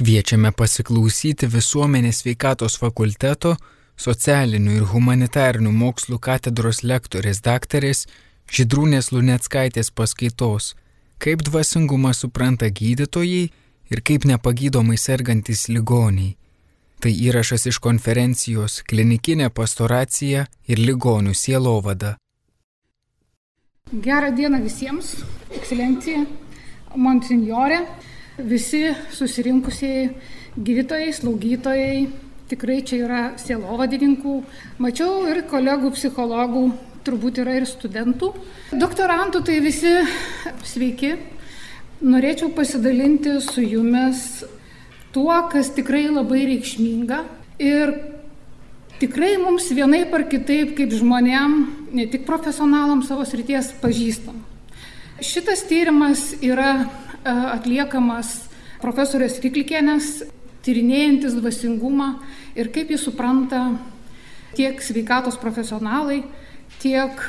Kviečiame 0.00 0.48
pasiklausyti 0.56 1.44
visuomenės 1.52 2.22
veikatos 2.24 2.78
fakulteto 2.80 3.50
socialinių 4.00 4.78
ir 4.78 4.84
humanitarinių 4.94 5.72
mokslų 5.76 6.16
katedros 6.24 6.78
lektorės 6.90 7.42
daktarės 7.44 8.06
Židrūnės 8.48 9.10
Luneckaitės 9.12 9.90
paskaitos, 9.92 10.70
kaip 11.20 11.44
dvasingumą 11.44 12.14
supranta 12.16 12.70
gydytojai 12.78 13.42
ir 13.92 14.00
kaip 14.00 14.24
nepagydomai 14.24 14.96
sergantis 14.96 15.66
ligoniai. 15.68 16.32
Tai 17.00 17.12
įrašas 17.12 17.68
iš 17.68 17.76
konferencijos 17.84 18.80
Klinikinė 18.88 19.50
pastoracija 19.52 20.46
ir 20.64 20.80
ligonių 20.80 21.36
sielovada. 21.36 22.14
Gerą 23.92 24.32
dieną 24.32 24.62
visiems, 24.64 25.18
ekscelencija, 25.52 26.24
monsinjorė 26.96 27.82
visi 28.44 28.82
susirinkusieji 29.14 30.10
gydytojai, 30.58 31.12
slaugytojai, 31.14 31.96
tikrai 32.50 32.80
čia 32.86 33.02
yra 33.04 33.22
sielovadininkų, 33.40 34.36
mačiau 34.82 35.26
ir 35.30 35.44
kolegų 35.50 35.92
psichologų, 35.94 36.64
turbūt 37.06 37.40
yra 37.42 37.58
ir 37.60 37.66
studentų. 37.68 38.32
Doktorantų 38.76 39.44
tai 39.46 39.60
visi 39.64 39.92
sveiki. 40.66 41.14
Norėčiau 42.00 42.48
pasidalinti 42.56 43.36
su 43.44 43.60
jumis 43.60 44.42
tuo, 45.12 45.34
kas 45.52 45.68
tikrai 45.76 46.06
labai 46.08 46.46
reikšminga 46.48 47.18
ir 47.60 47.92
tikrai 49.00 49.34
mums 49.40 49.68
vienai 49.72 50.06
par 50.08 50.24
kitaip 50.30 50.72
kaip 50.78 50.94
žmonėm, 50.96 51.58
ne 51.92 52.06
tik 52.08 52.24
profesionalam 52.28 53.04
savo 53.04 53.26
srities 53.28 53.72
pažįstam. 53.82 54.38
Šitas 55.20 55.66
tyrimas 55.68 56.30
yra 56.40 56.86
atliekamas 57.24 58.48
profesorės 58.80 59.38
Riklikienės, 59.42 60.22
tyrinėjantis 60.64 61.36
dvasingumą 61.36 62.14
ir 62.58 62.70
kaip 62.72 62.92
jis 62.92 63.04
supranta 63.08 63.64
tiek 64.56 64.80
sveikatos 64.82 65.38
profesionalai, 65.40 66.22
tiek 66.80 67.20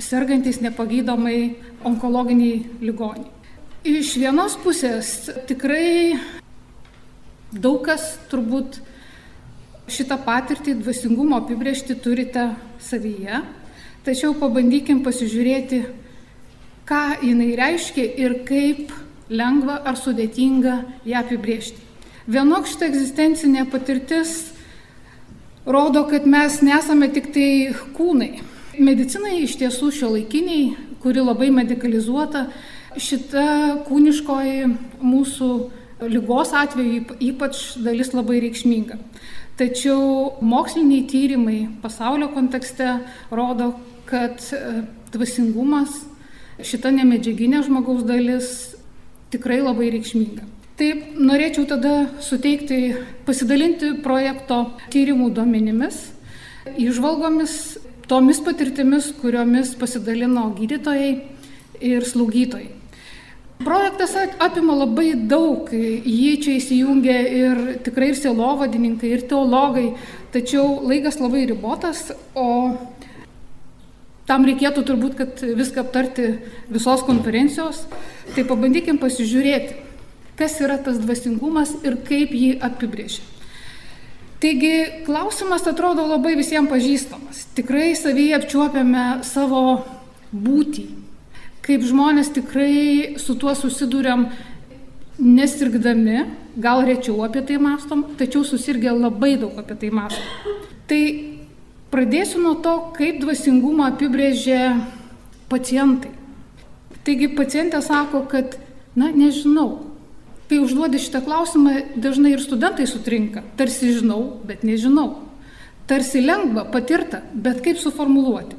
sergantis 0.00 0.60
nepagydomai 0.64 1.38
onkologiniai 1.84 2.64
ligoniai. 2.82 3.30
Iš 3.84 4.14
vienos 4.16 4.56
pusės 4.64 5.28
tikrai 5.48 6.16
daug 7.52 7.82
kas 7.84 8.14
turbūt 8.30 8.80
šitą 9.92 10.16
patirtį 10.24 10.78
dvasingumo 10.80 11.36
apibriežti 11.42 11.96
turite 12.00 12.54
savyje, 12.80 13.42
tačiau 14.06 14.32
pabandykim 14.40 15.02
pasižiūrėti, 15.04 15.82
ką 16.88 17.02
jinai 17.22 17.54
reiškia 17.56 18.04
ir 18.20 18.40
kaip 18.48 18.92
lengva 19.32 19.80
ar 19.88 19.96
sudėtinga 19.96 20.76
ją 21.08 21.22
apibriežti. 21.22 21.80
Vienok 22.28 22.68
šitą 22.68 22.88
egzistencinė 22.90 23.66
patirtis 23.72 24.52
rodo, 25.66 26.04
kad 26.08 26.26
mes 26.28 26.60
nesame 26.64 27.10
tik 27.12 27.30
tai 27.32 27.48
kūnai. 27.96 28.32
Medicinai 28.80 29.42
iš 29.44 29.56
tiesų 29.60 29.90
šio 29.94 30.10
laikiniai, 30.14 30.74
kuri 31.04 31.24
labai 31.24 31.50
medicalizuota, 31.54 32.46
šita 32.96 33.46
kūniškoji 33.88 34.68
mūsų 35.04 35.50
lygos 36.10 36.52
atveju 36.56 37.18
ypač 37.22 37.60
dalis 37.84 38.12
labai 38.16 38.40
reikšminga. 38.44 38.98
Tačiau 39.58 40.34
moksliniai 40.42 41.04
tyrimai 41.06 41.58
pasaulio 41.82 42.32
kontekste 42.34 42.98
rodo, 43.30 43.74
kad 44.08 44.42
dvasingumas 45.14 46.02
šita 46.62 46.92
nemedžiaginė 46.94 47.62
žmogaus 47.66 48.04
dalis 48.06 48.50
tikrai 49.34 49.60
labai 49.62 49.90
reikšminga. 49.94 50.46
Taip, 50.78 51.14
norėčiau 51.22 51.68
tada 51.70 51.94
suteikti, 52.22 52.96
pasidalinti 53.26 53.92
projekto 54.02 54.64
tyrimų 54.90 55.28
duomenimis, 55.36 56.00
išvalgomis, 56.82 57.52
tomis 58.10 58.40
patirtimis, 58.42 59.12
kuriomis 59.20 59.74
pasidalino 59.78 60.48
gydytojai 60.58 61.12
ir 61.78 62.06
slaugytojai. 62.06 62.72
Projektas 63.64 64.16
apima 64.42 64.74
labai 64.76 65.12
daug, 65.30 65.70
jį 65.70 66.32
čia 66.42 66.56
įsijungia 66.58 67.20
ir 67.22 67.60
tikrai 67.86 68.10
ir 68.10 68.18
sielovadininkai, 68.18 69.12
ir 69.14 69.22
teologai, 69.30 69.92
tačiau 70.34 70.82
laikas 70.82 71.20
labai 71.22 71.44
ribotas, 71.48 72.08
o 72.34 72.74
Tam 74.24 74.46
reikėtų 74.48 74.84
turbūt, 74.88 75.18
kad 75.18 75.42
viską 75.44 75.82
aptarti 75.84 76.30
visos 76.72 77.04
konferencijos, 77.04 77.82
tai 78.32 78.46
pabandykim 78.48 78.96
pasižiūrėti, 79.02 79.76
kas 80.38 80.56
yra 80.64 80.78
tas 80.80 80.96
dvasingumas 81.02 81.74
ir 81.84 81.98
kaip 82.08 82.32
jį 82.32 82.54
apibrėžia. 82.64 83.26
Taigi 84.40 85.04
klausimas 85.06 85.64
atrodo 85.68 86.04
labai 86.08 86.34
visiems 86.36 86.68
pažįstamas. 86.68 87.44
Tikrai 87.56 87.92
savyje 87.96 88.34
apčiuopiame 88.36 89.04
savo 89.24 89.84
būtį, 90.32 90.84
kaip 91.64 91.84
žmonės 91.84 92.32
tikrai 92.34 93.14
su 93.20 93.36
tuo 93.40 93.54
susidūrėm 93.56 94.26
nesirgdami, 95.20 96.24
gal 96.60 96.82
rečiau 96.84 97.22
apie 97.24 97.44
tai 97.46 97.60
mastom, 97.62 98.02
tačiau 98.18 98.44
susirgę 98.44 98.92
labai 98.92 99.36
daug 99.40 99.56
apie 99.60 99.78
tai 99.80 99.92
mastom. 99.94 100.58
Tai 100.90 101.02
Pradėsiu 101.94 102.40
nuo 102.42 102.56
to, 102.58 102.72
kaip 102.96 103.20
dvasingumą 103.22 103.92
apibrėžia 103.92 104.80
pacientai. 105.46 106.10
Taigi 107.06 107.28
pacientė 107.38 107.78
sako, 107.86 108.24
kad, 108.32 108.56
na, 108.98 109.12
nežinau. 109.14 109.92
Kai 110.50 110.58
užduodi 110.58 110.98
šitą 110.98 111.20
klausimą, 111.22 111.76
dažnai 111.94 112.34
ir 112.34 112.42
studentai 112.42 112.88
sutrinka. 112.90 113.44
Tarsi 113.54 113.92
žinau, 113.94 114.40
bet 114.42 114.66
nežinau. 114.66 115.20
Tarsi 115.86 116.24
lengva, 116.24 116.66
patirta, 116.74 117.22
bet 117.30 117.62
kaip 117.62 117.78
suformuluoti. 117.78 118.58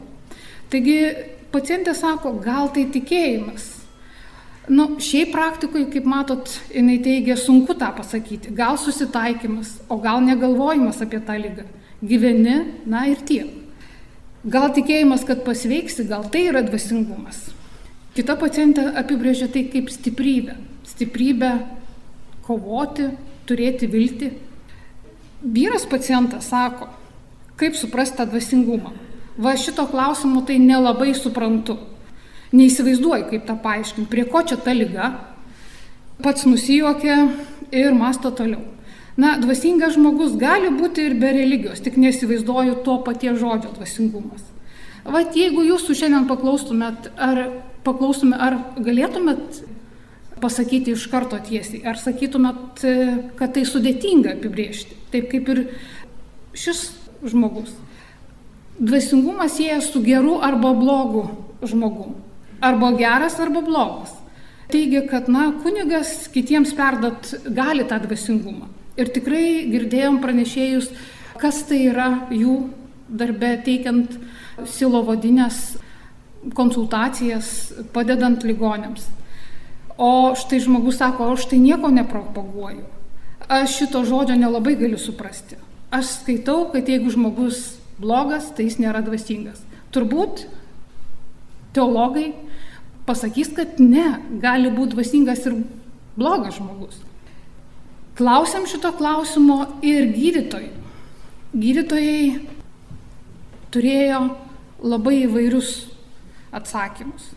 Taigi 0.72 0.98
pacientė 1.52 1.92
sako, 1.92 2.38
gal 2.40 2.72
tai 2.72 2.88
tikėjimas. 2.94 3.68
Nu, 4.72 4.94
šiaip 5.04 5.36
praktikoje, 5.36 5.90
kaip 5.92 6.08
matot, 6.08 6.56
jinai 6.72 7.02
teigia, 7.04 7.36
sunku 7.36 7.76
tą 7.76 7.92
pasakyti. 8.00 8.56
Gal 8.56 8.80
susitaikymas, 8.80 9.82
o 9.92 10.00
gal 10.00 10.24
negalvojimas 10.24 11.04
apie 11.04 11.20
tą 11.20 11.36
lygą 11.36 11.74
gyveni, 12.04 12.58
na 12.86 13.06
ir 13.12 13.22
tiek. 13.28 13.52
Gal 14.46 14.70
tikėjimas, 14.76 15.24
kad 15.26 15.42
pasveiksi, 15.46 16.06
gal 16.06 16.28
tai 16.30 16.46
yra 16.52 16.62
dvasingumas. 16.66 17.48
Kita 18.16 18.36
pacientė 18.40 18.92
apibrėžia 18.96 19.48
tai 19.52 19.66
kaip 19.72 19.90
stiprybę. 19.92 20.54
Stiprybę 20.86 21.50
kovoti, 22.46 23.10
turėti 23.50 23.90
viltį. 23.90 24.30
Vyras 25.56 25.88
pacientas 25.90 26.52
sako, 26.52 26.88
kaip 27.60 27.76
suprasti 27.76 28.22
tą 28.22 28.28
dvasingumą. 28.30 28.94
Va 29.42 29.56
šito 29.60 29.88
klausimu 29.90 30.46
tai 30.48 30.60
nelabai 30.62 31.12
suprantu. 31.18 31.80
Neįsivaizduoju, 32.56 33.28
kaip 33.34 33.50
tą 33.50 33.58
paaiškinti, 33.60 34.08
prie 34.12 34.24
ko 34.30 34.46
čia 34.46 34.56
ta 34.62 34.72
lyga. 34.78 35.10
Pats 36.24 36.46
nusijuokia 36.48 37.18
ir 37.74 37.98
masto 37.98 38.32
toliau. 38.32 38.75
Na, 39.16 39.38
dvasingas 39.40 39.96
žmogus 39.96 40.34
gali 40.36 40.74
būti 40.76 41.06
ir 41.08 41.14
be 41.20 41.30
religijos, 41.32 41.80
tik 41.84 41.96
nesivaizduoju 42.02 42.82
to 42.84 42.98
paties 43.06 43.40
žodžio 43.40 43.72
dvasingumas. 43.78 44.44
Vat 45.06 45.38
jeigu 45.38 45.64
jūsų 45.64 45.96
šiandien 45.96 46.28
paklaustumėt, 46.28 47.12
ar, 47.16 47.40
paklaustume, 47.86 48.36
ar 48.36 48.58
galėtumėt 48.82 49.62
pasakyti 50.44 50.96
iš 50.98 51.06
karto 51.14 51.40
tiesiai, 51.40 51.86
ar 51.88 52.00
sakytumėt, 52.02 52.84
kad 53.40 53.56
tai 53.56 53.64
sudėtinga 53.70 54.36
apibriežti, 54.36 54.98
taip 55.14 55.30
kaip 55.32 55.52
ir 55.54 55.64
šis 56.58 56.90
žmogus. 57.24 57.72
Dvasingumas 58.76 59.56
sieja 59.56 59.80
su 59.80 60.04
geru 60.04 60.42
arba 60.44 60.74
blogu 60.76 61.30
žmogum. 61.64 62.18
Arba 62.60 62.92
geras, 63.00 63.40
arba 63.40 63.64
blogas. 63.64 64.12
Teigia, 64.72 65.06
kad, 65.08 65.30
na, 65.32 65.54
kunigas 65.64 66.26
kitiems 66.34 66.74
perdat 66.76 67.32
gali 67.48 67.86
tą 67.88 68.02
dvasingumą. 68.04 68.75
Ir 68.96 69.12
tikrai 69.12 69.66
girdėjom 69.68 70.22
pranešėjus, 70.24 70.90
kas 71.42 71.64
tai 71.68 71.82
yra 71.90 72.28
jų 72.32 72.56
darbe 73.10 73.52
teikiant 73.66 74.14
silovadinės 74.72 75.76
konsultacijas, 76.56 77.74
padedant 77.94 78.46
ligonėms. 78.48 79.10
O 79.98 80.36
štai 80.36 80.62
žmogus 80.64 81.00
sako, 81.00 81.32
aš 81.34 81.50
tai 81.52 81.60
nieko 81.64 81.92
nepropaguoju. 81.92 82.84
Aš 83.52 83.80
šito 83.82 84.04
žodžio 84.08 84.36
nelabai 84.40 84.76
galiu 84.80 85.00
suprasti. 85.00 85.58
Aš 85.94 86.22
skaitau, 86.22 86.70
kad 86.72 86.88
jeigu 86.90 87.12
žmogus 87.14 87.78
blogas, 88.02 88.50
tai 88.56 88.68
jis 88.68 88.80
nėra 88.82 89.04
dvasingas. 89.06 89.62
Turbūt 89.96 90.46
teologai 91.76 92.32
pasakys, 93.08 93.52
kad 93.56 93.80
ne, 93.80 94.08
gali 94.42 94.72
būti 94.74 94.96
dvasingas 94.96 95.46
ir 95.48 95.60
blogas 96.18 96.58
žmogus. 96.58 96.98
Klausiam 98.16 98.64
šito 98.68 98.94
klausimo 98.96 99.66
ir 99.84 100.06
gydytojai. 100.16 100.70
Gydytojai 101.56 102.28
turėjo 103.76 104.22
labai 104.80 105.18
įvairius 105.26 105.72
atsakymus. 106.56 107.34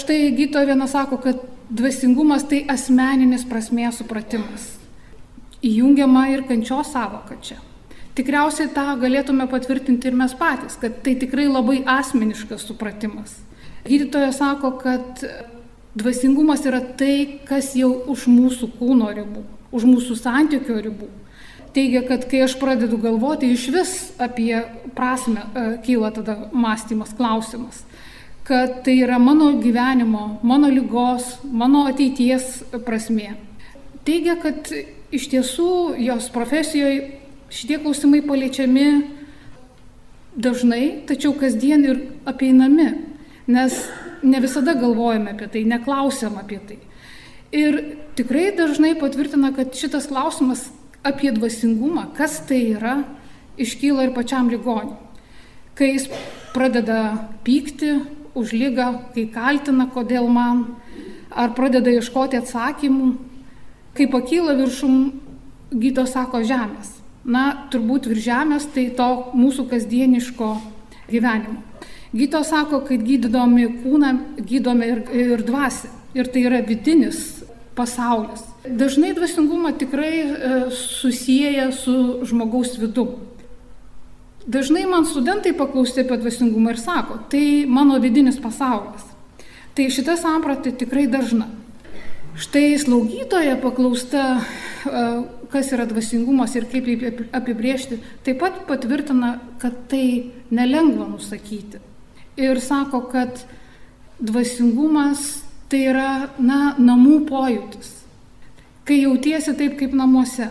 Štai 0.00 0.30
gydytoja 0.36 0.70
viena 0.70 0.86
sako, 0.88 1.18
kad 1.20 1.42
dvasingumas 1.68 2.46
tai 2.48 2.62
asmeninis 2.68 3.44
prasmės 3.48 4.00
supratimas. 4.00 4.72
įjungiama 5.66 6.28
ir 6.30 6.44
kančios 6.46 6.92
savoka 6.92 7.36
čia. 7.42 7.56
Tikriausiai 8.16 8.68
tą 8.72 8.94
galėtume 9.00 9.48
patvirtinti 9.50 10.08
ir 10.08 10.14
mes 10.16 10.32
patys, 10.36 10.76
kad 10.80 11.02
tai 11.02 11.16
tikrai 11.20 11.48
labai 11.48 11.82
asmeniškas 11.84 12.64
supratimas. 12.68 13.34
Gydytojas 13.84 14.38
sako, 14.38 14.70
kad 14.80 15.24
dvasingumas 15.96 16.64
yra 16.68 16.80
tai, 16.80 17.40
kas 17.48 17.74
jau 17.76 17.90
už 18.12 18.28
mūsų 18.30 18.70
kūno 18.78 19.10
ribų, 19.16 19.42
už 19.76 19.86
mūsų 19.88 20.16
santykio 20.18 20.80
ribų. 20.88 21.08
Teigia, 21.76 22.00
kad 22.08 22.24
kai 22.30 22.40
aš 22.46 22.56
pradedu 22.56 22.96
galvoti 23.00 23.50
iš 23.52 23.66
vis 23.74 23.92
apie 24.22 24.62
prasme, 24.96 25.44
e, 25.44 25.66
kyla 25.84 26.10
tada 26.16 26.38
mąstymas, 26.52 27.12
klausimas, 27.18 27.82
kad 28.48 28.80
tai 28.86 28.96
yra 29.04 29.18
mano 29.20 29.52
gyvenimo, 29.60 30.38
mano 30.42 30.70
lygos, 30.72 31.36
mano 31.44 31.84
ateities 31.90 32.64
prasme. 32.86 33.34
Teigia, 34.08 34.38
kad 34.40 34.72
iš 35.12 35.28
tiesų 35.34 35.70
jos 36.00 36.30
profesijoje 36.32 37.16
Šitie 37.50 37.78
klausimai 37.78 38.24
paliečiami 38.26 38.86
dažnai, 40.36 41.06
tačiau 41.06 41.34
kasdien 41.38 41.84
ir 41.86 42.00
apeinami, 42.26 42.88
nes 43.46 43.76
ne 44.26 44.40
visada 44.42 44.74
galvojame 44.74 45.36
apie 45.36 45.46
tai, 45.52 45.62
neklausiam 45.68 46.34
apie 46.40 46.58
tai. 46.66 46.78
Ir 47.54 47.78
tikrai 48.18 48.50
dažnai 48.56 48.94
patvirtina, 48.98 49.52
kad 49.54 49.74
šitas 49.76 50.08
klausimas 50.10 50.66
apie 51.06 51.30
dvasingumą, 51.34 52.08
kas 52.16 52.40
tai 52.48 52.62
yra, 52.74 52.98
iškyla 53.60 54.08
ir 54.08 54.14
pačiam 54.16 54.50
ligoniui. 54.50 54.98
Kai 55.76 55.92
jis 55.92 56.08
pradeda 56.54 57.28
pykti 57.44 57.92
už 58.36 58.52
lygą, 58.56 58.88
kai 59.14 59.28
kaltina, 59.32 59.86
kodėl 59.92 60.28
man, 60.32 60.64
ar 61.30 61.54
pradeda 61.54 61.92
ieškoti 61.92 62.40
atsakymų, 62.40 63.14
kai 63.96 64.08
pakyla 64.12 64.56
viršum, 64.58 65.00
gydo 65.76 66.06
sako 66.08 66.42
žemės 66.46 66.96
na, 67.26 67.66
turbūt 67.72 68.06
virš 68.10 68.24
žemės, 68.28 68.68
tai 68.74 68.88
to 68.96 69.08
mūsų 69.36 69.66
kasdieniško 69.70 70.50
gyvenimo. 71.10 71.60
Gyto 72.16 72.40
sako, 72.46 72.80
kad 72.86 73.02
gydomi 73.04 73.66
kūną, 73.82 74.12
gydome 74.46 74.88
ir, 74.88 75.02
ir 75.12 75.42
dvasę. 75.46 75.90
Ir 76.16 76.30
tai 76.32 76.46
yra 76.48 76.62
vidinis 76.64 77.35
pasaulis. 77.76 78.42
Dažnai 78.64 79.12
dvasingumą 79.14 79.72
tikrai 79.78 80.14
e, 80.20 80.70
susiję 80.70 81.72
su 81.72 82.24
žmogaus 82.24 82.78
vidu. 82.80 83.06
Dažnai 84.46 84.86
man 84.86 85.06
studentai 85.06 85.52
paklausti 85.58 86.00
apie 86.00 86.16
dvasingumą 86.22 86.72
ir 86.72 86.80
sako, 86.80 87.18
tai 87.30 87.66
mano 87.68 87.98
vidinis 88.00 88.38
pasaulis. 88.40 89.04
Tai 89.76 89.88
šita 89.92 90.16
samprata 90.16 90.72
tikrai 90.72 91.06
dažna. 91.10 91.48
Štai 92.36 92.76
slaugytoja 92.80 93.56
paklausta, 93.60 94.24
e, 94.84 95.04
kas 95.52 95.72
yra 95.72 95.86
dvasingumas 95.88 96.54
ir 96.56 96.68
kaip 96.70 96.88
jį 96.88 97.28
apibriežti, 97.36 98.00
taip 98.24 98.40
pat 98.40 98.64
patvirtina, 98.68 99.38
kad 99.60 99.76
tai 99.90 100.32
nelengva 100.50 101.08
nusakyti. 101.10 101.80
Ir 102.36 102.60
sako, 102.60 103.00
kad 103.12 103.40
dvasingumas 104.20 105.45
tai 105.70 105.82
yra, 105.90 106.10
na, 106.38 106.74
namų 106.78 107.20
pojūtis. 107.28 107.92
Kai 108.86 109.00
jautiesi 109.02 109.54
taip 109.58 109.78
kaip 109.80 109.94
namuose. 109.98 110.48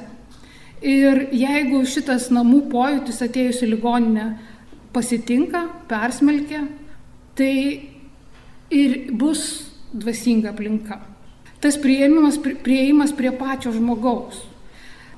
Ir 0.85 1.29
jeigu 1.33 1.81
šitas 1.88 2.27
namų 2.35 2.65
pojūtis 2.71 3.21
atėjus 3.25 3.63
į 3.65 3.71
ligoninę 3.73 4.25
pasitinka, 4.94 5.63
persmelkia, 5.89 6.65
tai 7.35 7.53
ir 8.71 8.97
bus 9.15 9.45
dvasinga 9.95 10.51
aplinka. 10.51 11.00
Tas 11.63 11.79
prieimas, 11.81 12.38
prieimas 12.38 13.15
prie 13.15 13.31
pačio 13.35 13.71
žmogaus 13.73 14.44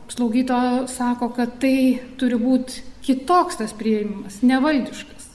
slaugytoja 0.09 0.87
sako, 0.87 1.29
kad 1.35 1.59
tai 1.61 1.99
turi 2.17 2.39
būti 2.39 2.83
kitoks 3.05 3.59
tas 3.59 3.73
prieimimas, 3.77 4.41
nevaldiškas. 4.41 5.27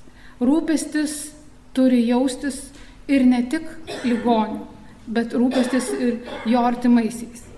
Rūpestis 0.43 1.32
turi 1.76 2.03
jaustis 2.08 2.72
ir 3.12 3.25
ne 3.29 3.43
tik 3.53 3.67
ligonių, 4.06 4.61
bet 5.12 5.35
rūpestis 5.37 5.91
ir 5.99 6.14
jo 6.49 6.62
artimaisiais. 6.64 7.49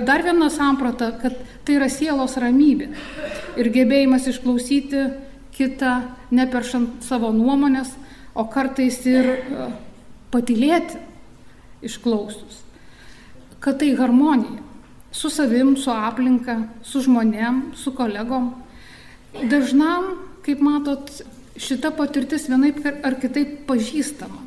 Dar 0.00 0.22
viena 0.24 0.48
samprata, 0.48 1.10
kad 1.20 1.36
tai 1.66 1.76
yra 1.76 1.90
sielos 1.92 2.38
ramybė 2.40 2.88
ir 3.60 3.68
gebėjimas 3.74 4.30
išklausyti 4.30 5.04
kitą, 5.56 5.98
neperšant 6.32 7.04
savo 7.04 7.34
nuomonės, 7.36 7.92
o 8.32 8.46
kartais 8.48 8.96
ir 9.10 9.26
e, 9.28 9.68
patilėti 10.32 11.00
išklausus. 11.84 12.62
Kad 13.60 13.80
tai 13.82 13.90
harmonija 13.98 14.62
su 15.12 15.28
savim, 15.30 15.74
su 15.76 15.90
aplinka, 15.92 16.56
su 16.86 17.02
žmonėm, 17.04 17.74
su 17.76 17.92
kolegom. 17.92 18.52
Dažnam, 19.50 20.14
kaip 20.46 20.62
matot, 20.64 21.10
šita 21.60 21.90
patirtis 21.96 22.48
vienaip 22.48 22.80
ar 22.86 23.18
kitaip 23.20 23.66
pažįstama. 23.68 24.46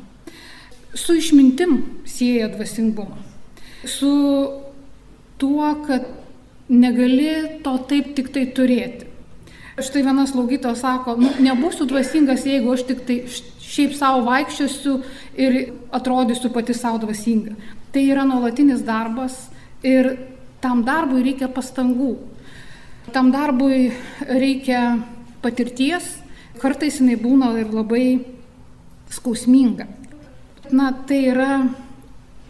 Su 0.94 1.16
išmintim 1.18 1.82
sieja 2.06 2.48
dvasingumą. 2.48 3.18
Su 3.84 4.12
tuo, 5.38 5.74
kad 5.86 6.06
negali 6.68 7.60
to 7.64 7.76
taip 7.88 8.14
tik 8.16 8.30
tai 8.32 8.46
turėti. 8.56 9.10
Štai 9.74 10.04
vienas 10.06 10.30
slaugytojas 10.30 10.84
sako, 10.84 11.16
nu, 11.18 11.32
nebūsiu 11.42 11.88
dvasingas, 11.90 12.44
jeigu 12.46 12.76
aš 12.76 12.84
tik 12.86 13.00
tai 13.08 13.16
šiaip 13.64 13.96
savo 13.98 14.22
vaikščiosiu 14.28 15.00
ir 15.34 15.56
atrodysiu 15.94 16.52
pati 16.54 16.76
savo 16.78 17.00
dvasinga. 17.02 17.56
Tai 17.90 18.04
yra 18.06 18.22
nuolatinis 18.28 18.84
darbas 18.86 19.34
ir 19.82 20.12
tam 20.62 20.84
darbui 20.86 21.24
reikia 21.26 21.50
pastangų. 21.50 22.14
Tam 23.12 23.32
darbui 23.34 23.90
reikia 24.30 25.00
patirties, 25.42 26.06
kartais 26.62 27.00
jinai 27.02 27.18
būna 27.20 27.50
ir 27.60 27.74
labai 27.74 28.06
skausminga. 29.12 29.90
Na, 30.72 30.92
tai 30.92 31.26
yra 31.28 31.66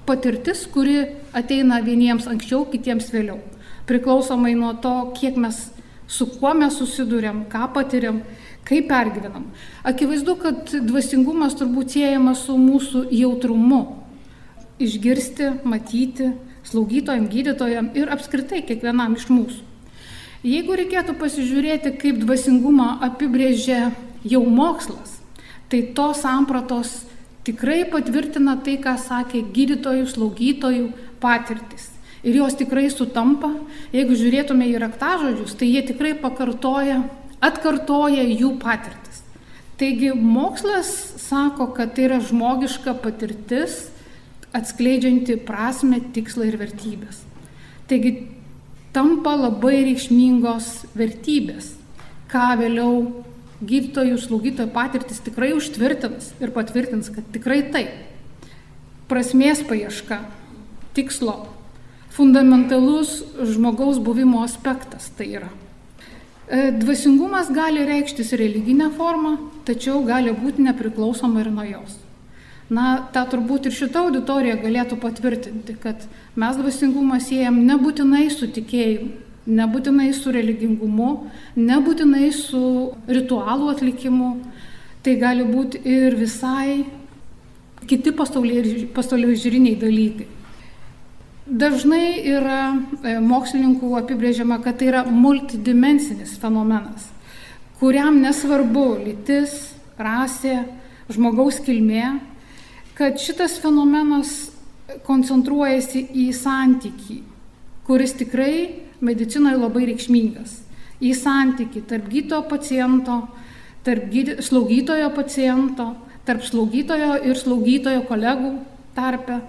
patirtis, 0.07 0.67
kuri 0.71 1.01
ateina 1.35 1.81
vieniems 1.83 2.29
anksčiau, 2.31 2.63
kitiems 2.71 3.09
vėliau. 3.11 3.41
Priklausomai 3.89 4.55
nuo 4.55 4.71
to, 4.79 4.93
kiek 5.19 5.37
mes, 5.41 5.59
su 6.07 6.29
kuo 6.37 6.53
mes 6.55 6.77
susidurėm, 6.79 7.45
ką 7.51 7.67
patiriam, 7.75 8.21
kaip 8.69 8.87
pergyvenam. 8.89 9.49
Akivaizdu, 9.83 10.37
kad 10.41 10.75
dvasingumas 10.87 11.57
turbūt 11.59 11.97
siejamas 11.97 12.45
su 12.47 12.57
mūsų 12.61 13.09
jautrumu. 13.13 13.83
Išgirsti, 14.79 15.51
matyti, 15.67 16.31
slaugytojam, 16.71 17.27
gydytojam 17.31 17.91
ir 17.99 18.13
apskritai 18.15 18.63
kiekvienam 18.67 19.17
iš 19.19 19.27
mūsų. 19.33 19.63
Jeigu 20.45 20.77
reikėtų 20.77 21.17
pasižiūrėti, 21.19 21.95
kaip 21.99 22.21
dvasingumą 22.21 22.99
apibrėžia 23.07 23.91
jau 24.29 24.43
mokslas, 24.45 25.19
tai 25.73 25.81
tos 25.97 26.21
sampratos 26.21 26.99
tikrai 27.45 27.85
patvirtina 27.91 28.57
tai, 28.65 28.79
ką 28.83 28.97
sakė 29.01 29.45
gydytojų, 29.55 30.07
slaugytojų 30.11 30.87
patirtis. 31.23 31.91
Ir 32.25 32.39
jos 32.41 32.57
tikrai 32.57 32.87
sutampa, 32.89 33.51
jeigu 33.93 34.17
žiūrėtume 34.17 34.67
į 34.71 34.79
raktažodžius, 34.81 35.57
tai 35.61 35.69
jie 35.69 35.83
tikrai 35.85 36.15
pakartoja, 36.17 37.03
atkartoja 37.45 38.25
jų 38.25 38.55
patirtis. 38.63 39.21
Taigi 39.77 40.15
mokslas 40.17 40.89
sako, 41.21 41.69
kad 41.77 41.93
tai 41.97 42.07
yra 42.09 42.21
žmogiška 42.25 42.95
patirtis, 43.03 43.91
atskleidžianti 44.55 45.37
prasme, 45.45 45.99
tikslą 46.15 46.49
ir 46.49 46.57
vertybės. 46.61 47.21
Taigi 47.91 48.15
tampa 48.95 49.35
labai 49.37 49.83
reikšmingos 49.91 50.71
vertybės, 50.97 51.75
ką 52.31 52.55
vėliau 52.63 53.24
gydytojų, 53.69 54.19
slaugytojų 54.21 54.71
patirtis 54.75 55.23
tikrai 55.25 55.53
užtvirtins 55.57 56.33
ir 56.43 56.53
patvirtins, 56.55 57.11
kad 57.15 57.27
tikrai 57.35 57.63
taip. 57.75 57.93
Prasmės 59.11 59.61
paieška, 59.67 60.23
tikslo, 60.97 61.37
fundamentalus 62.15 63.19
žmogaus 63.43 64.01
buvimo 64.01 64.45
aspektas 64.45 65.11
tai 65.19 65.33
yra. 65.41 65.51
E, 66.45 66.71
dvasingumas 66.77 67.51
gali 67.53 67.85
reikštis 67.89 68.33
religinę 68.37 68.91
formą, 68.97 69.37
tačiau 69.65 70.03
gali 70.05 70.33
būti 70.37 70.65
nepriklausoma 70.65 71.41
ir 71.41 71.51
nuo 71.53 71.65
jos. 71.65 71.99
Na, 72.73 73.09
tą 73.13 73.27
turbūt 73.29 73.69
ir 73.69 73.77
šitą 73.77 74.07
auditoriją 74.07 74.57
galėtų 74.63 74.97
patvirtinti, 75.01 75.77
kad 75.81 76.05
mes 76.41 76.57
dvasingumą 76.57 77.19
siejam 77.21 77.61
nebūtinai 77.69 78.29
su 78.33 78.49
tikėjimu, 78.49 79.11
nebūtinai 79.47 80.11
su 80.17 80.33
religingumu, 80.33 81.11
nebūtinai 81.57 82.31
su 82.33 82.93
ritualų 83.09 83.73
atlikimu, 83.75 84.31
tai 85.05 85.17
gali 85.21 85.45
būti 85.45 85.83
ir 85.85 86.17
visai 86.17 86.85
kiti 87.85 88.15
pasaulio 88.17 89.35
žiūriniai 89.37 89.77
dalykai. 89.81 90.31
Dažnai 91.45 92.23
yra 92.25 92.61
e, 93.05 93.19
mokslininkų 93.21 93.91
apibrėžiama, 93.99 94.63
kad 94.65 94.79
tai 94.81 94.89
yra 94.89 95.03
multidimensinis 95.05 96.39
fenomenas, 96.41 97.11
kuriam 97.77 98.17
nesvarbu 98.23 98.87
lytis, 99.03 99.53
rasė, 100.01 100.63
žmogaus 101.13 101.61
kilmė, 101.67 102.15
kad 102.97 103.21
šitas 103.21 103.59
fenomenas 103.61 104.33
koncentruojasi 105.05 106.07
į 106.25 106.31
santykį, 106.39 107.19
kuris 107.85 108.17
tikrai 108.17 108.84
medicinoje 109.05 109.61
labai 109.61 109.89
reikšmingas. 109.91 110.61
Į 111.05 111.13
santyki 111.19 111.83
tarp 111.89 112.09
gyto 112.11 112.41
paciento, 112.49 113.25
tarp 113.85 114.09
gydy, 114.13 114.39
slaugytojo 114.43 115.11
paciento, 115.17 115.91
tarp 116.25 116.45
slaugytojo 116.47 117.19
ir 117.29 117.37
slaugytojo 117.37 118.05
kolegų 118.09 118.55
tarpe, 118.97 119.41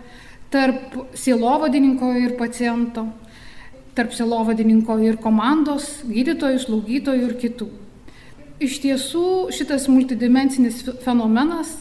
tarp 0.51 0.97
sielovadininko 1.15 2.11
ir 2.19 2.35
paciento, 2.39 3.07
tarp 3.95 4.13
sielovadininko 4.15 4.97
ir 5.05 5.19
komandos, 5.23 6.01
gydytojų, 6.09 6.61
slaugytojų 6.65 7.29
ir 7.29 7.35
kitų. 7.39 7.69
Iš 8.65 8.79
tiesų 8.83 9.25
šitas 9.55 9.87
multidimensinis 9.91 10.83
fenomenas 11.03 11.75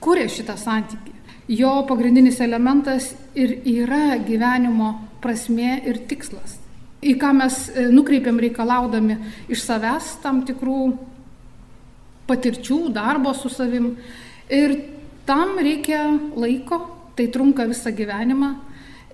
kuria 0.00 0.28
šitą 0.32 0.56
santykį. 0.60 1.14
Jo 1.50 1.80
pagrindinis 1.88 2.40
elementas 2.44 3.10
ir 3.34 3.56
yra 3.66 4.16
gyvenimo 4.22 4.94
prasme 5.20 5.80
ir 5.84 5.98
tikslas. 6.08 6.56
Į 7.00 7.14
ką 7.20 7.30
mes 7.32 7.62
e, 7.72 7.86
nukreipiam 7.88 8.36
reikalaudami 8.42 9.16
iš 9.48 9.62
savęs 9.64 10.18
tam 10.20 10.42
tikrų 10.44 10.80
patirčių, 12.28 12.80
darbo 12.92 13.32
su 13.34 13.48
savim. 13.52 13.94
Ir 14.52 14.76
tam 15.26 15.56
reikia 15.62 16.04
laiko, 16.36 16.82
tai 17.16 17.30
trunka 17.32 17.64
visą 17.70 17.92
gyvenimą. 17.96 18.52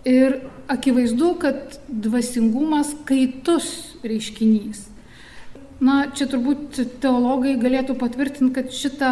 Ir 0.07 0.41
akivaizdu, 0.71 1.33
kad 1.43 1.79
dvasingumas 1.87 2.93
kaitus 3.07 3.97
reiškinys. 4.07 4.85
Na, 5.83 6.07
čia 6.15 6.29
turbūt 6.31 6.79
teologai 7.03 7.57
galėtų 7.61 7.99
patvirtinti, 8.01 8.55
kad 8.55 8.71
šitą 8.73 9.11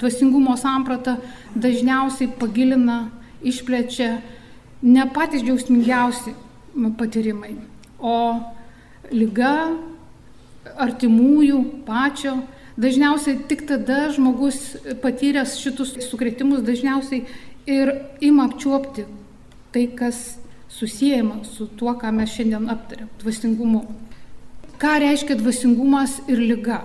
dvasingumo 0.00 0.56
sampratą 0.58 1.18
dažniausiai 1.54 2.30
pagilina, 2.40 3.10
išplečia 3.44 4.16
ne 4.82 5.04
patys 5.12 5.44
džiaugsmingiausi 5.44 6.32
patyrimai, 6.98 7.54
o 8.04 8.16
lyga, 9.12 9.72
artimųjų, 10.80 11.60
pačio. 11.88 12.36
Dažniausiai 12.80 13.38
tik 13.48 13.66
tada 13.68 14.08
žmogus 14.14 14.74
patyręs 15.02 15.58
šitus 15.62 15.94
sukretimus 16.08 16.64
dažniausiai 16.66 17.22
ir 17.70 17.92
ima 18.24 18.48
apčiuopti 18.48 19.04
tai, 19.74 19.86
kas 19.94 20.36
susijęma 20.74 21.44
su 21.46 21.68
tuo, 21.78 21.94
ką 21.94 22.10
mes 22.14 22.34
šiandien 22.34 22.66
aptarėm- 22.72 23.08
dvasingumu. 23.22 23.84
Ką 24.78 24.98
reiškia 25.00 25.38
dvasingumas 25.38 26.20
ir 26.28 26.38
lyga? 26.38 26.82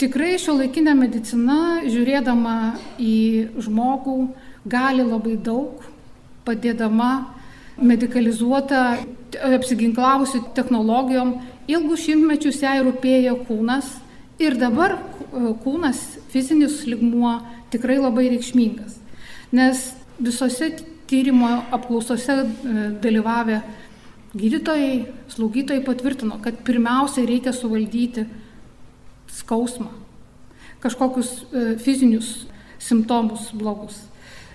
Tikrai 0.00 0.38
šio 0.38 0.56
laikinė 0.58 0.94
medicina, 0.96 1.82
žiūrėdama 1.84 2.78
į 2.98 3.48
žmogų, 3.62 4.34
gali 4.66 5.04
labai 5.04 5.36
daug, 5.36 5.82
padėdama 6.44 7.26
medicalizuota, 7.80 8.98
apsiginklavusi 9.36 10.42
technologijom, 10.56 11.36
ilgus 11.70 12.06
šimtmečius 12.06 12.62
jai 12.62 12.78
rūpėjo 12.86 13.36
kūnas 13.48 13.92
ir 14.42 14.56
dabar 14.58 14.96
kūnas, 15.64 16.00
fizinis 16.32 16.82
ligmuo 16.88 17.36
tikrai 17.70 18.00
labai 18.00 18.30
reikšmingas 18.32 19.00
nes 19.52 19.94
visose 20.18 20.70
tyrimo 21.06 21.48
apklausose 21.74 22.32
e, 22.32 22.44
dalyvavę 23.02 23.60
gydytojai, 24.38 25.06
slaugytojai 25.28 25.82
patvirtino, 25.82 26.38
kad 26.42 26.60
pirmiausia 26.66 27.24
reikia 27.26 27.52
suvaldyti 27.52 28.26
skausmą, 29.40 29.90
kažkokius 30.82 31.32
e, 31.50 31.64
fizinius 31.82 32.46
simptomus 32.78 33.50
blogus. 33.52 33.98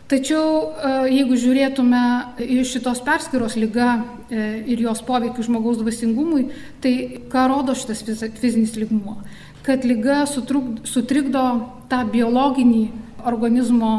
Tačiau 0.05 0.49
e, 0.61 0.89
jeigu 1.15 1.37
žiūrėtume 1.41 2.01
iš 2.45 2.75
šitos 2.75 3.01
perskiros 3.05 3.55
lyga 3.57 4.03
ir 4.29 4.79
jos 4.81 5.01
poveikių 5.05 5.45
žmogaus 5.45 5.79
dvasingumui, 5.81 6.47
tai 6.81 7.23
ką 7.29 7.47
rodo 7.49 7.73
šitas 7.77 8.03
fizinis 8.37 8.75
lygmuo? 8.77 9.19
Kad 9.65 9.85
lyga 9.85 10.23
sutrikdo 10.29 11.43
tą 11.89 12.03
biologinį 12.09 12.83
organizmo 13.25 13.91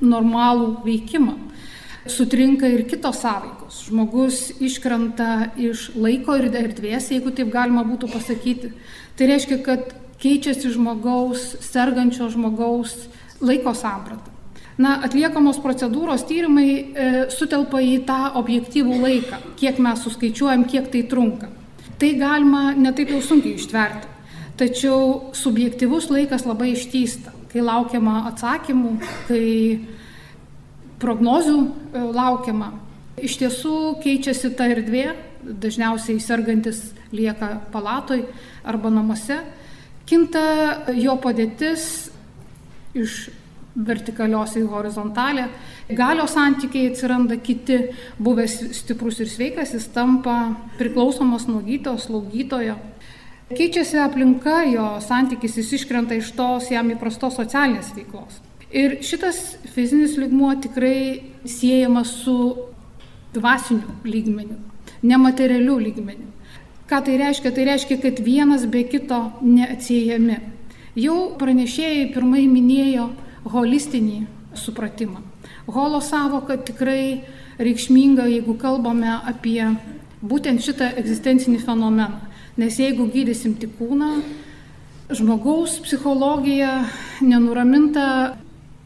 normalų 0.00 0.72
veikimą. 0.84 1.36
Sutrinka 2.08 2.68
ir 2.70 2.86
kitos 2.88 3.20
sąveikos. 3.20 3.82
Žmogus 3.88 4.40
iškrenta 4.64 5.50
iš 5.60 5.90
laiko 5.98 6.38
ir 6.38 6.48
erdvės, 6.48 7.10
jeigu 7.12 7.34
taip 7.36 7.50
galima 7.52 7.84
būtų 7.88 8.08
pasakyti. 8.12 8.72
Tai 9.18 9.28
reiškia, 9.28 9.60
kad 9.66 9.92
keičiasi 10.22 10.72
žmogaus, 10.72 11.50
sergančio 11.68 12.30
žmogaus 12.32 12.94
laiko 13.44 13.74
samprata. 13.76 14.37
Na, 14.78 14.98
atliekamos 15.02 15.58
procedūros 15.58 16.22
tyrimai 16.28 16.68
e, 16.70 17.06
sutelpa 17.34 17.80
į 17.82 18.04
tą 18.06 18.18
objektyvų 18.38 19.00
laiką, 19.02 19.40
kiek 19.58 19.80
mes 19.82 20.04
suskaičiuojam, 20.06 20.68
kiek 20.70 20.86
tai 20.92 21.02
trunka. 21.10 21.48
Tai 21.98 22.12
galima 22.20 22.68
netaip 22.78 23.10
jau 23.10 23.18
sunkiai 23.24 23.58
ištverti. 23.58 24.14
Tačiau 24.58 25.34
subjektivus 25.34 26.06
laikas 26.14 26.46
labai 26.46 26.72
ištysta 26.76 27.34
kai 27.52 27.62
laukiama 27.64 28.26
atsakymų, 28.30 28.92
kai 29.28 29.46
prognozių 31.02 31.58
e, 31.58 32.02
laukiama. 32.14 32.72
Iš 33.24 33.38
tiesų 33.40 33.74
keičiasi 34.02 34.52
ta 34.58 34.68
erdvė, 34.70 35.08
dažniausiai 35.42 36.20
sergantis 36.22 36.82
lieka 37.14 37.56
palatoj 37.72 38.22
arba 38.68 38.92
namuose, 38.92 39.40
kinta 40.08 40.44
jo 40.94 41.16
padėtis 41.22 42.10
iš 42.96 43.28
vertikalios 43.86 44.56
į 44.58 44.64
horizontalę, 44.72 45.46
galios 45.94 46.34
santykiai 46.34 46.90
atsiranda 46.90 47.38
kiti, 47.38 47.78
buvęs 48.18 48.58
stiprus 48.80 49.20
ir 49.22 49.30
sveikas, 49.30 49.74
jis 49.76 49.86
tampa 49.94 50.38
priklausomas 50.80 51.46
nuo 51.46 51.62
gyto, 51.66 51.94
slaugytojo, 51.98 52.76
Keičiasi 53.48 53.96
aplinka, 53.96 54.58
jo 54.68 54.84
santykis, 55.00 55.54
jis 55.56 55.70
iškrenta 55.78 56.18
iš 56.18 56.34
tos 56.36 56.66
jam 56.68 56.90
įprastos 56.92 57.38
socialinės 57.38 57.94
veiklos. 57.96 58.42
Ir 58.68 58.98
šitas 59.00 59.38
fizinis 59.72 60.18
lygmuo 60.20 60.50
tikrai 60.60 61.32
siejamas 61.48 62.12
su 62.20 62.34
dvasiniu 63.32 63.94
lygmeniu, 64.04 64.58
nematerialiu 65.00 65.78
lygmeniu. 65.80 66.28
Ką 66.88 67.00
tai 67.06 67.16
reiškia? 67.20 67.54
Tai 67.56 67.64
reiškia, 67.70 67.98
kad 68.02 68.20
vienas 68.24 68.66
be 68.68 68.82
kito 68.84 69.22
neatsiejami. 69.40 70.36
Jau 71.00 71.16
pranešėjai 71.40 72.04
pirmai 72.12 72.44
minėjo 72.52 73.08
holistinį 73.52 74.26
supratimą. 74.58 75.22
Holo 75.68 76.00
savoka 76.00 76.56
tikrai 76.56 77.24
reikšminga, 77.58 78.26
jeigu 78.30 78.56
kalbame 78.58 79.10
apie 79.28 79.62
būtent 80.22 80.62
šitą 80.64 80.92
egzistencinį 80.98 81.60
fenomeną. 81.62 82.26
Nes 82.58 82.78
jeigu 82.80 83.06
gydysim 83.12 83.54
tik 83.60 83.76
kūną, 83.78 84.16
žmogaus 85.14 85.76
psichologija 85.84 86.72
nenuraminta, 87.22 88.36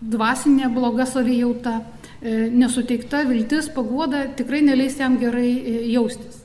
dvasinė 0.02 0.68
bloga 0.74 1.06
savijauta, 1.08 1.78
e, 2.20 2.50
nesuteikta 2.52 3.22
viltis, 3.28 3.70
paguoda 3.72 4.26
tikrai 4.36 4.60
neleis 4.66 4.98
jam 5.00 5.16
gerai 5.20 5.52
e, 5.56 5.76
jaustis. 5.94 6.42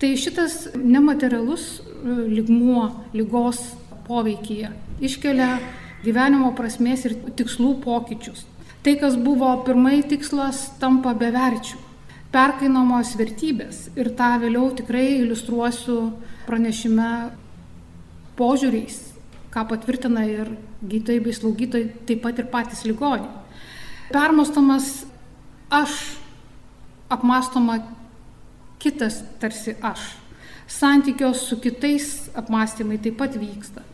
Tai 0.00 0.14
šitas 0.16 0.70
nematerialus 0.78 1.66
e, 1.80 2.16
ligmuo 2.38 2.88
lygos 3.12 3.60
poveikyje 4.08 4.72
iškelia 5.04 5.58
gyvenimo 6.04 6.52
prasmės 6.56 7.06
ir 7.08 7.16
tikslų 7.38 7.78
pokyčius. 7.84 8.44
Tai, 8.84 8.94
kas 9.00 9.16
buvo 9.16 9.48
pirmai 9.64 10.02
tikslas, 10.04 10.66
tampa 10.80 11.14
beverčių, 11.16 11.78
perkainamos 12.34 13.14
vertybės 13.16 13.88
ir 13.96 14.10
tą 14.18 14.34
vėliau 14.42 14.68
tikrai 14.76 15.06
iliustruosiu 15.22 15.98
pranešime 16.44 17.08
požiūriais, 18.36 18.98
ką 19.54 19.64
patvirtina 19.70 20.26
ir 20.28 20.50
gydytojai 20.82 21.22
bei 21.24 21.36
slaugytojai, 21.36 21.88
taip 22.08 22.20
pat 22.26 22.42
ir 22.42 22.50
patys 22.52 22.84
ligoniai. 22.84 23.30
Permastomas 24.12 25.06
aš, 25.72 25.94
apmastoma 27.08 27.78
kitas 28.82 29.22
tarsi 29.40 29.78
aš. 29.80 30.02
Santykios 30.68 31.46
su 31.48 31.56
kitais 31.60 32.28
apmastymai 32.36 32.98
taip 33.00 33.16
pat 33.20 33.36
vyksta. 33.40 33.84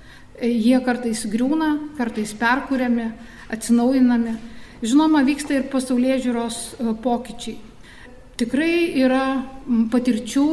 Jie 0.40 0.78
kartais 0.84 1.26
griūna, 1.28 1.74
kartais 1.98 2.32
perkūriami, 2.38 3.10
atsinaujinami. 3.52 4.36
Žinoma, 4.80 5.20
vyksta 5.26 5.58
ir 5.58 5.66
pasaulyje 5.68 6.22
žiūros 6.24 6.58
e, 6.78 6.92
pokyčiai. 7.04 7.58
Tikrai 8.40 8.76
yra 9.02 9.24
patirčių, 9.92 10.46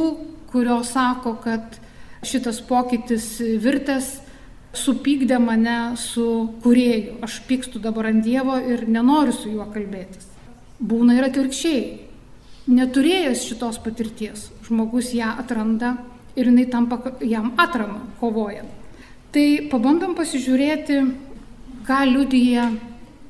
kurios 0.52 0.90
sako, 0.92 1.38
kad 1.40 1.78
šitas 2.26 2.60
pokytis 2.68 3.38
virtęs 3.62 4.10
supykdė 4.76 5.38
mane 5.40 5.78
su 5.96 6.26
kurėju. 6.62 7.22
Aš 7.24 7.40
pykstu 7.48 7.80
dabar 7.80 8.10
ant 8.10 8.20
Dievo 8.26 8.58
ir 8.60 8.84
nenoriu 8.88 9.32
su 9.32 9.48
juo 9.52 9.64
kalbėtis. 9.72 10.28
Būna 10.78 11.16
ir 11.16 11.28
atvirkščiai. 11.30 11.86
Neturėjęs 12.68 13.46
šitos 13.48 13.80
patirties, 13.80 14.50
žmogus 14.66 15.14
ją 15.16 15.32
atranda 15.40 15.94
ir 16.36 16.50
jinai 16.50 16.66
tampa 16.68 17.00
jam 17.24 17.54
atrama, 17.56 18.02
kovojant. 18.20 18.77
Tai 19.32 19.46
pabandom 19.68 20.14
pasižiūrėti, 20.16 21.02
ką 21.84 21.98
liudyja 22.08 22.70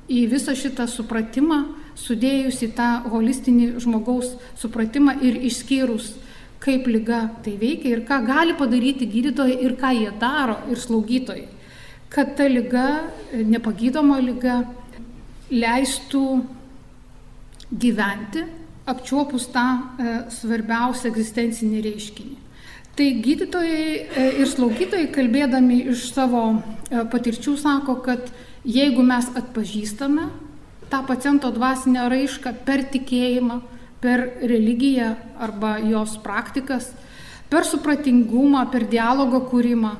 į 0.08 0.24
visą 0.30 0.54
šitą 0.54 0.86
supratimą, 0.90 1.64
sudėjus 1.98 2.62
į 2.62 2.70
tą 2.78 2.88
holistinį 3.10 3.72
žmogaus 3.82 4.36
supratimą 4.60 5.16
ir 5.26 5.40
išskyrus 5.48 6.12
kaip 6.62 6.88
lyga 6.90 7.20
tai 7.44 7.54
veikia 7.58 7.94
ir 7.94 8.04
ką 8.06 8.18
gali 8.26 8.54
padaryti 8.58 9.06
gydytojai 9.10 9.58
ir 9.64 9.76
ką 9.78 9.92
jie 9.94 10.10
daro 10.20 10.58
ir 10.70 10.80
slaugytojai, 10.80 11.46
kad 12.10 12.34
ta 12.36 12.48
lyga, 12.50 12.86
nepagydoma 13.32 14.18
lyga, 14.22 14.62
leistų 15.50 16.24
gyventi, 17.72 18.44
apčiuopus 18.88 19.48
tą 19.52 19.64
e, 19.68 20.12
svarbiausią 20.32 21.10
egzistencinį 21.12 21.82
reiškinį. 21.84 22.36
Tai 22.98 23.12
gydytojai 23.22 23.90
e, 23.94 24.22
ir 24.42 24.48
slaugytojai, 24.50 25.06
kalbėdami 25.14 25.84
iš 25.92 26.08
savo 26.10 26.40
e, 26.50 27.04
patirčių, 27.06 27.52
sako, 27.54 27.94
kad 28.02 28.32
jeigu 28.66 29.04
mes 29.06 29.28
atpažįstame 29.38 30.24
tą 30.90 31.04
paciento 31.06 31.52
dvasinę 31.54 32.08
raišką 32.10 32.56
per 32.66 32.82
tikėjimą, 32.90 33.60
per 34.02 34.24
religiją 34.42 35.12
arba 35.38 35.76
jos 35.78 36.16
praktikas, 36.26 36.90
per 37.46 37.68
supratingumą, 37.70 38.64
per 38.74 38.88
dialogo 38.90 39.44
kūrimą, 39.46 39.94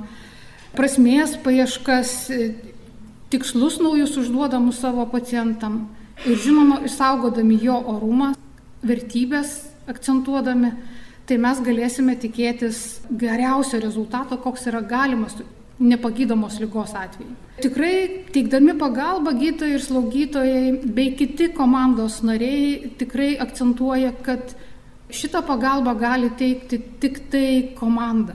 prasmės 0.74 1.38
paieškas, 1.46 2.16
tikslus 3.30 3.78
naujus 3.78 4.18
užduodamus 4.18 4.82
savo 4.82 5.06
pacientam 5.06 5.84
ir 6.26 6.34
žinoma, 6.34 6.82
išsaugodami 6.90 7.62
jo 7.62 7.78
orumą, 7.94 8.34
vertybės 8.82 9.60
akcentuodami, 9.86 10.74
tai 11.28 11.36
mes 11.40 11.60
galėsime 11.60 12.16
tikėtis 12.16 13.02
geriausio 13.20 13.80
rezultato, 13.82 14.38
koks 14.40 14.66
yra 14.70 14.80
galimas 14.80 15.36
nepagydomos 15.78 16.56
lygos 16.62 16.94
atveju. 16.96 17.34
Tikrai 17.62 18.24
teikdami 18.34 18.74
pagalbą 18.78 19.34
gydytojai 19.38 19.76
ir 19.76 19.84
slaugytojai 19.84 20.62
bei 20.94 21.12
kiti 21.18 21.50
komandos 21.54 22.20
nariai 22.26 22.94
tikrai 22.98 23.36
akcentuoja, 23.42 24.12
kad 24.24 24.54
šitą 25.10 25.42
pagalbą 25.46 25.94
gali 25.98 26.30
teikti 26.38 26.80
tik 27.02 27.20
tai 27.30 27.50
komanda. 27.78 28.34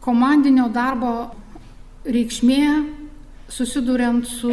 Komandinio 0.00 0.68
darbo 0.72 1.12
reikšmė 2.06 2.62
susiduriant 3.50 4.24
su 4.28 4.52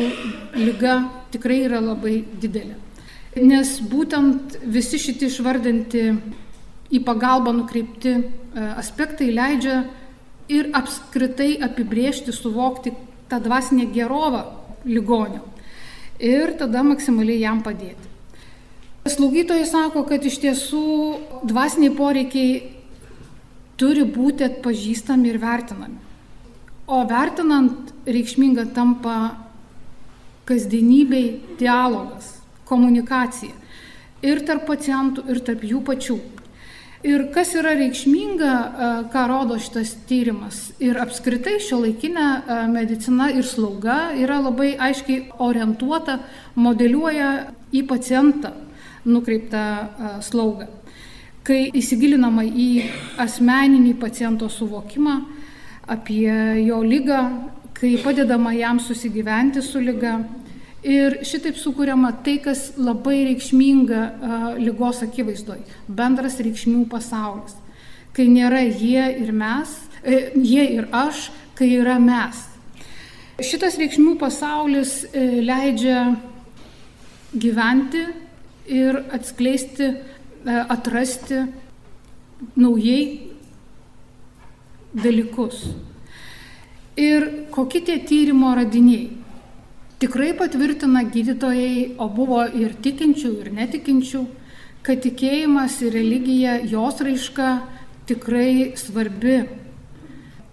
lyga 0.57 0.97
tikrai 1.31 1.61
yra 1.67 1.79
labai 1.83 2.19
didelė. 2.41 2.75
Nes 3.37 3.77
būtent 3.85 4.57
visi 4.65 4.97
šitie 4.99 5.29
išvardinti 5.29 6.03
į 6.93 7.01
pagalbą 7.03 7.53
nukreipti 7.55 8.13
e, 8.15 8.21
aspektai 8.79 9.29
leidžia 9.33 9.81
ir 10.47 10.69
apskritai 10.77 11.57
apibriežti, 11.63 12.31
suvokti 12.31 12.93
tą 13.27 13.41
dvasinę 13.43 13.89
gerovą 13.91 14.45
ligonio 14.87 15.43
ir 16.19 16.55
tada 16.57 16.83
maksimaliai 16.83 17.43
jam 17.43 17.61
padėti. 17.63 18.07
Slaugytojai 19.07 19.67
sako, 19.67 20.03
kad 20.07 20.23
iš 20.25 20.39
tiesų 20.43 20.87
dvasiniai 21.47 21.93
poreikiai 21.95 22.55
turi 23.79 24.03
būti 24.03 24.43
atpažįstami 24.47 25.29
ir 25.31 25.37
vertinami. 25.39 25.99
O 26.87 27.03
vertinant 27.07 27.93
reikšminga 28.07 28.69
tampa 28.75 29.35
kasdienybei 30.47 31.57
dialogas, 31.59 32.37
komunikacija 32.67 33.53
ir 34.23 34.43
tarp 34.47 34.65
pacientų, 34.67 35.27
ir 35.31 35.41
tarp 35.45 35.63
jų 35.67 35.83
pačių. 35.87 36.17
Ir 37.07 37.29
kas 37.31 37.53
yra 37.55 37.71
reikšminga, 37.77 38.53
ką 39.13 39.21
rodo 39.29 39.55
šitas 39.61 39.93
tyrimas 40.09 40.73
ir 40.83 40.97
apskritai 40.99 41.53
šio 41.63 41.79
laikinė 41.85 42.25
medicina 42.73 43.29
ir 43.31 43.47
slauga 43.47 44.09
yra 44.19 44.41
labai 44.43 44.73
aiškiai 44.75 45.29
orientuota, 45.45 46.17
modeliuoja 46.59 47.29
į 47.71 47.85
pacientą 47.87 48.51
nukreiptą 49.07 49.63
slaugą. 50.25 50.67
Kai 51.47 51.69
įsigilinama 51.79 52.43
į 52.43 52.67
asmeninį 53.23 53.93
paciento 54.01 54.49
suvokimą 54.51 55.15
apie 55.87 56.27
jo 56.65 56.81
lygą, 56.83 57.21
kai 57.77 57.93
padedama 58.03 58.51
jam 58.57 58.83
susigyventi 58.83 59.63
su 59.63 59.79
lyga, 59.79 60.17
Ir 60.87 61.17
šitaip 61.27 61.57
sukūriama 61.59 62.13
tai, 62.23 62.37
kas 62.39 62.69
labai 62.79 63.25
reikšminga 63.27 64.01
uh, 64.01 64.45
lygos 64.55 65.01
akivaizdoj- 65.03 65.59
bendras 65.99 66.37
reikšmių 66.39 66.85
pasaulis. 66.87 67.57
Kai 68.15 68.27
nėra 68.31 68.63
jie 68.63 69.03
ir 69.21 69.31
mes, 69.35 69.69
e, 70.03 70.31
jie 70.33 70.63
ir 70.73 70.87
aš, 70.91 71.29
kai 71.55 71.67
yra 71.77 71.99
mes. 71.99 72.39
Šitas 73.37 73.75
reikšmių 73.77 74.15
pasaulis 74.17 75.03
e, 75.13 75.41
leidžia 75.45 76.15
gyventi 77.35 78.01
ir 78.65 78.97
atskleisti, 79.13 79.91
e, 79.91 80.55
atrasti 80.65 81.43
naujai 82.55 83.29
dalykus. 84.95 85.67
Ir 86.97 87.29
kokie 87.53 87.83
tie 87.85 87.99
tyrimo 87.99 88.55
radiniai? 88.57 89.16
Tikrai 89.97 90.35
patvirtina 90.37 91.01
gydytojai, 91.09 91.95
o 91.97 92.05
buvo 92.13 92.43
ir 92.53 92.75
tikinčių, 92.85 93.31
ir 93.41 93.47
netikinčių, 93.57 94.19
kad 94.85 95.01
tikėjimas 95.01 95.79
ir 95.87 95.97
religija, 95.97 96.59
jos 96.69 97.01
raiška 97.01 97.47
tikrai 98.05 98.77
svarbi 98.77 99.39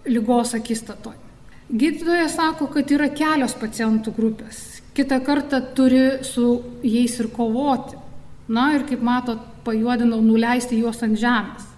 lygos 0.08 0.54
akistatoj. 0.56 1.20
Gydytojas 1.68 2.38
sako, 2.38 2.70
kad 2.72 2.96
yra 2.96 3.10
kelios 3.12 3.52
pacientų 3.60 4.16
grupės. 4.16 4.64
Kita 4.96 5.20
kartą 5.20 5.60
turi 5.76 6.24
su 6.24 6.48
jais 6.80 7.20
ir 7.20 7.28
kovoti. 7.36 8.00
Na 8.48 8.70
ir 8.72 8.88
kaip 8.88 9.04
matot, 9.04 9.44
pajuodinau 9.64 10.24
nuleisti 10.24 10.80
juos 10.80 11.04
ant 11.04 11.20
žemės. 11.20 11.68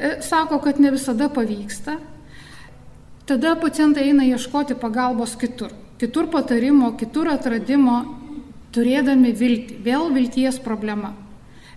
E, 0.00 0.18
sako, 0.24 0.64
kad 0.64 0.80
ne 0.80 0.96
visada 0.96 1.28
pavyksta. 1.28 2.00
Tada 3.28 3.58
pacientai 3.60 4.14
eina 4.14 4.24
ieškoti 4.24 4.80
pagalbos 4.80 5.36
kitur 5.36 5.82
kitur 6.00 6.28
patarimo, 6.32 6.92
kitur 6.98 7.30
atradimo, 7.32 8.00
turėdami 8.76 9.32
viltį. 9.36 9.78
Vėl 9.84 10.10
vilties 10.14 10.58
problema. 10.62 11.14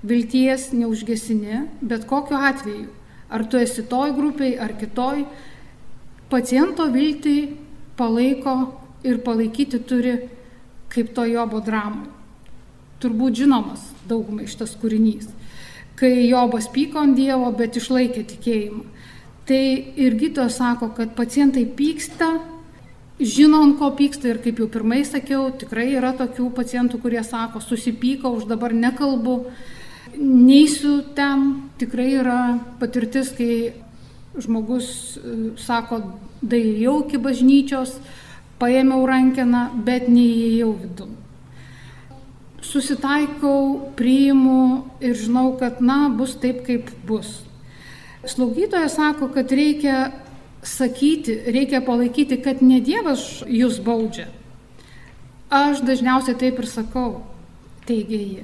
Vilties 0.03 0.69
neužgesini, 0.75 1.65
bet 1.81 2.07
kokiu 2.07 2.39
atveju. 2.39 2.87
Ar 3.29 3.45
tu 3.45 3.59
esi 3.59 3.83
toj 3.85 4.13
grupiai, 4.17 4.55
ar 4.57 4.73
kitoj, 4.79 5.25
paciento 6.31 6.87
viltį 6.89 7.37
palaiko 7.99 8.55
ir 9.05 9.19
palaikyti 9.25 9.79
turi 9.85 10.15
kaip 10.89 11.13
to 11.15 11.25
Jobo 11.29 11.61
dramai. 11.61 12.07
Turbūt 12.99 13.37
žinomas 13.43 13.83
daugumai 14.09 14.47
šitas 14.49 14.73
kūrinys. 14.79 15.29
Kai 15.99 16.27
Jobas 16.27 16.67
pyko 16.71 17.03
ant 17.03 17.15
Dievo, 17.15 17.51
bet 17.55 17.77
išlaikė 17.79 18.23
tikėjimą. 18.33 18.83
Tai 19.47 19.63
irgi 19.99 20.29
to 20.35 20.45
sako, 20.51 20.91
kad 20.95 21.15
pacientai 21.17 21.65
pyksta, 21.65 22.27
žino, 23.19 23.61
ant 23.63 23.75
ko 23.79 23.91
pyksta 23.95 24.31
ir 24.31 24.39
kaip 24.43 24.61
jau 24.61 24.69
pirmai 24.71 25.03
sakiau, 25.07 25.49
tikrai 25.51 25.89
yra 25.97 26.13
tokių 26.17 26.49
pacientų, 26.55 27.01
kurie 27.03 27.23
sako, 27.23 27.59
susipyko, 27.59 28.31
už 28.39 28.47
dabar 28.47 28.73
nekalbu, 28.73 29.43
neįsiu 30.15 31.01
ten, 31.15 31.69
tikrai 31.79 32.13
yra 32.21 32.39
patirtis, 32.79 33.33
kai 33.35 33.75
žmogus 34.39 35.19
e, 35.19 35.35
sako, 35.59 36.01
daėjau 36.39 36.95
iki 37.05 37.19
bažnyčios, 37.19 37.97
paėmiau 38.59 39.03
rankeną, 39.07 39.67
bet 39.83 40.07
neįėjau 40.11 40.71
vidun. 40.79 41.17
Susitaikau, 42.63 43.91
priimu 43.99 44.85
ir 45.03 45.15
žinau, 45.17 45.53
kad, 45.59 45.79
na, 45.83 46.07
bus 46.11 46.35
taip, 46.39 46.63
kaip 46.67 46.91
bus. 47.07 47.39
Slaugytoja 48.27 48.89
sako, 48.91 49.29
kad 49.33 49.51
reikia 49.55 50.09
sakyti, 50.63 51.35
reikia 51.47 51.81
palaikyti, 51.81 52.39
kad 52.43 52.61
ne 52.65 52.79
Dievas 52.83 53.43
jūs 53.47 53.79
baudžia. 53.83 54.27
Aš 55.49 55.81
dažniausiai 55.81 56.37
taip 56.37 56.59
ir 56.61 56.67
sakau, 56.69 57.23
teigia 57.87 58.19
ji. 58.19 58.43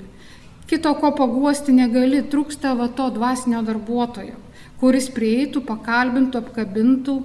Kito 0.66 0.96
ko 0.98 1.12
paguosti 1.14 1.76
negali, 1.76 2.24
trūksta 2.26 2.74
va 2.78 2.88
to 2.90 3.12
dvasinio 3.14 3.62
darbuotojo, 3.68 4.40
kuris 4.82 5.12
prieitų, 5.14 5.62
pakalbintų, 5.68 6.42
apkabintų, 6.42 7.20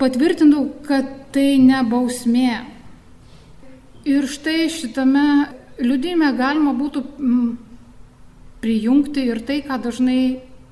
patvirtintų, 0.00 0.66
kad 0.84 1.08
tai 1.32 1.56
ne 1.62 1.80
bausmė. 1.88 2.66
Ir 4.04 4.28
štai 4.28 4.68
šitame 4.72 5.24
liudėjime 5.80 6.28
galima 6.36 6.74
būtų 6.76 7.04
mm, 7.16 7.48
prijungti 8.60 9.24
ir 9.32 9.40
tai, 9.48 9.62
ką 9.64 9.80
dažnai 9.80 10.20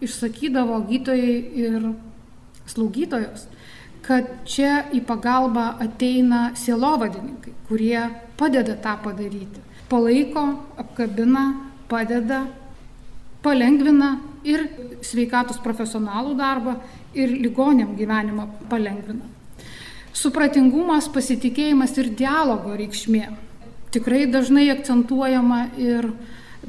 išsakydavo 0.05 0.83
gytojai 0.89 1.37
ir 1.65 1.89
slaugytojos, 2.68 3.46
kad 4.07 4.28
čia 4.48 4.85
į 4.94 5.02
pagalbą 5.09 5.70
ateina 5.85 6.52
sielovadininkai, 6.57 7.54
kurie 7.68 8.00
padeda 8.38 8.76
tą 8.81 8.94
padaryti. 9.04 9.64
Palaiko, 9.88 10.44
apkabina, 10.81 11.44
padeda, 11.88 12.44
palengvina 13.42 14.14
ir 14.44 14.68
sveikatos 15.04 15.61
profesionalų 15.64 16.37
darbą, 16.38 16.78
ir 17.16 17.33
ligonėm 17.33 17.96
gyvenimą 17.98 18.46
palengvina. 18.70 19.26
Supratingumas, 20.12 21.09
pasitikėjimas 21.12 21.94
ir 22.00 22.11
dialogo 22.16 22.74
reikšmė 22.76 23.26
tikrai 23.90 24.26
dažnai 24.26 24.68
akcentuojama 24.72 25.68
ir 25.81 26.11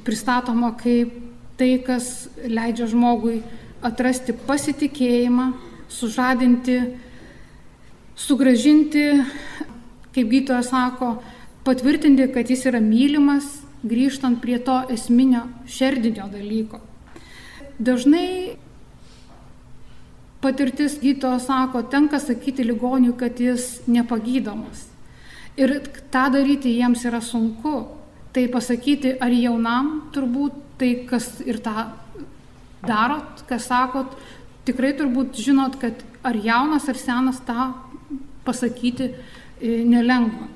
pristatoma 0.06 0.72
kaip 0.80 1.12
tai, 1.60 1.78
kas 1.84 2.30
leidžia 2.48 2.88
žmogui 2.88 3.42
atrasti 3.84 4.36
pasitikėjimą, 4.48 5.50
sužadinti, 5.90 6.80
sugražinti, 8.16 9.06
kaip 10.14 10.30
gytojas 10.30 10.70
sako, 10.70 11.18
patvirtinti, 11.66 12.30
kad 12.34 12.50
jis 12.50 12.66
yra 12.70 12.82
mylimas, 12.84 13.60
grįžtant 13.84 14.42
prie 14.42 14.60
to 14.64 14.82
esminio 14.92 15.46
šerdinio 15.68 16.28
dalyko. 16.32 16.82
Dažnai 17.80 18.58
patirtis 20.44 20.98
gytojo 21.00 21.40
sako, 21.40 21.84
tenka 21.92 22.20
sakyti 22.20 22.64
ligoniui, 22.68 23.16
kad 23.18 23.40
jis 23.40 23.80
nepagydomas. 23.88 24.88
Ir 25.60 25.80
tą 26.12 26.28
daryti 26.32 26.76
jiems 26.78 27.06
yra 27.08 27.22
sunku. 27.22 27.96
Tai 28.30 28.44
pasakyti 28.54 29.16
ar 29.18 29.34
jaunam, 29.34 29.88
turbūt 30.14 30.58
tai, 30.78 30.92
kas 31.10 31.40
ir 31.50 31.58
tą 31.66 31.88
darot, 32.86 33.42
kas 33.50 33.66
sakot, 33.68 34.14
tikrai 34.68 34.94
turbūt 34.98 35.38
žinot, 35.40 35.78
kad 35.82 36.02
ar 36.24 36.38
jaunas, 36.38 36.88
ar 36.90 36.98
senas 37.00 37.40
tą 37.48 37.72
pasakyti 38.48 39.12
e, 39.12 39.84
nelengva. 39.86 40.48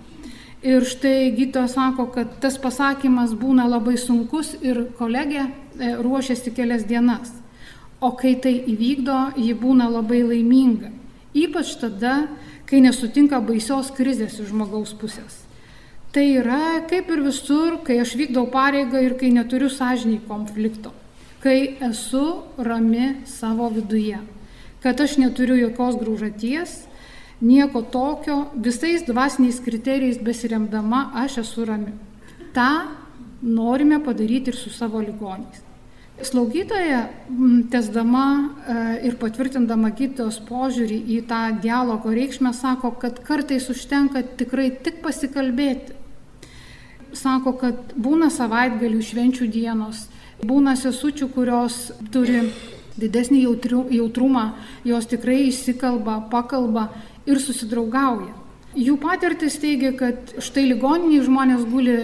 Ir 0.64 0.86
štai 0.88 1.34
gytojas 1.36 1.76
sako, 1.76 2.08
kad 2.16 2.38
tas 2.44 2.56
pasakymas 2.62 3.34
būna 3.36 3.66
labai 3.68 3.98
sunkus 4.00 4.54
ir 4.64 4.86
kolegė 5.00 5.44
e, 5.44 5.96
ruošiasi 6.00 6.54
kelias 6.56 6.88
dienas. 6.88 7.34
O 8.04 8.14
kai 8.20 8.36
tai 8.40 8.56
įvykdo, 8.72 9.36
ji 9.40 9.54
būna 9.60 9.90
labai 9.92 10.24
laiminga. 10.24 10.92
Ypač 11.36 11.76
tada, 11.82 12.28
kai 12.68 12.82
nesutinka 12.84 13.40
baisios 13.44 13.92
krizės 13.96 14.40
iš 14.40 14.52
žmogaus 14.52 14.96
pusės. 14.96 15.42
Tai 16.14 16.24
yra 16.30 16.84
kaip 16.90 17.10
ir 17.10 17.24
visur, 17.26 17.80
kai 17.84 17.98
aš 18.04 18.14
vykdau 18.20 18.46
pareigą 18.54 19.02
ir 19.02 19.16
kai 19.18 19.32
neturiu 19.34 19.72
sąžiniai 19.72 20.22
konflikto. 20.28 20.94
Kai 21.44 21.76
esu 21.84 22.44
rami 22.58 23.26
savo 23.28 23.68
viduje. 23.70 24.20
Kad 24.84 25.02
aš 25.04 25.18
neturiu 25.20 25.58
jokios 25.60 25.98
grūžaties, 26.00 26.78
nieko 27.44 27.82
tokio, 27.84 28.46
visais 28.56 29.04
dvasiniais 29.04 29.60
kriterijais 29.64 30.22
besiremdama 30.24 31.10
aš 31.20 31.42
esu 31.44 31.66
rami. 31.68 31.92
Ta 32.56 32.88
norime 33.42 34.00
padaryti 34.04 34.54
ir 34.54 34.56
su 34.56 34.72
savo 34.72 35.02
ligoniais. 35.04 35.60
Slaugytoja, 36.22 37.08
tesdama 37.74 38.26
e, 38.40 38.76
ir 39.10 39.16
patvirtindama 39.20 39.90
gydytojos 39.98 40.38
požiūrį 40.48 41.00
į 41.18 41.20
tą 41.28 41.42
dialogo 41.60 42.14
reikšmę, 42.14 42.54
sako, 42.54 42.94
kad 43.02 43.18
kartais 43.26 43.66
užtenka 43.74 44.22
tikrai 44.40 44.70
tik 44.86 45.02
pasikalbėti. 45.04 45.98
Sako, 47.18 47.56
kad 47.60 47.96
būna 48.00 48.30
savaitgalių 48.32 49.02
švenčių 49.04 49.50
dienos, 49.52 50.06
būna 50.48 50.76
sesučių, 50.80 51.30
kurios 51.34 51.92
turi 52.14 52.46
didesnį 53.00 53.44
jautrių, 53.48 53.86
jautrumą, 53.98 54.46
jos 54.86 55.08
tikrai 55.10 55.48
įsikalba, 55.50 56.20
pakalba 56.32 56.90
ir 57.26 57.42
susidraugauja. 57.42 58.34
Jų 58.74 58.98
patirtis 59.02 59.60
teigia, 59.62 59.94
kad 59.98 60.34
štai 60.42 60.66
ligoniniai 60.72 61.24
žmonės 61.26 61.66
guli 61.70 61.98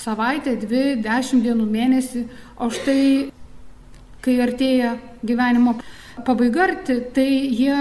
savaitę, 0.00 0.56
dvi, 0.60 0.96
dešimt 1.04 1.44
dienų 1.44 1.66
mėnesį, 1.68 2.24
o 2.56 2.70
štai 2.72 3.00
kai 4.24 4.38
artėja 4.40 4.94
gyvenimo 5.24 5.76
pabaiga, 6.24 6.70
tai 6.86 7.28
jie 7.52 7.76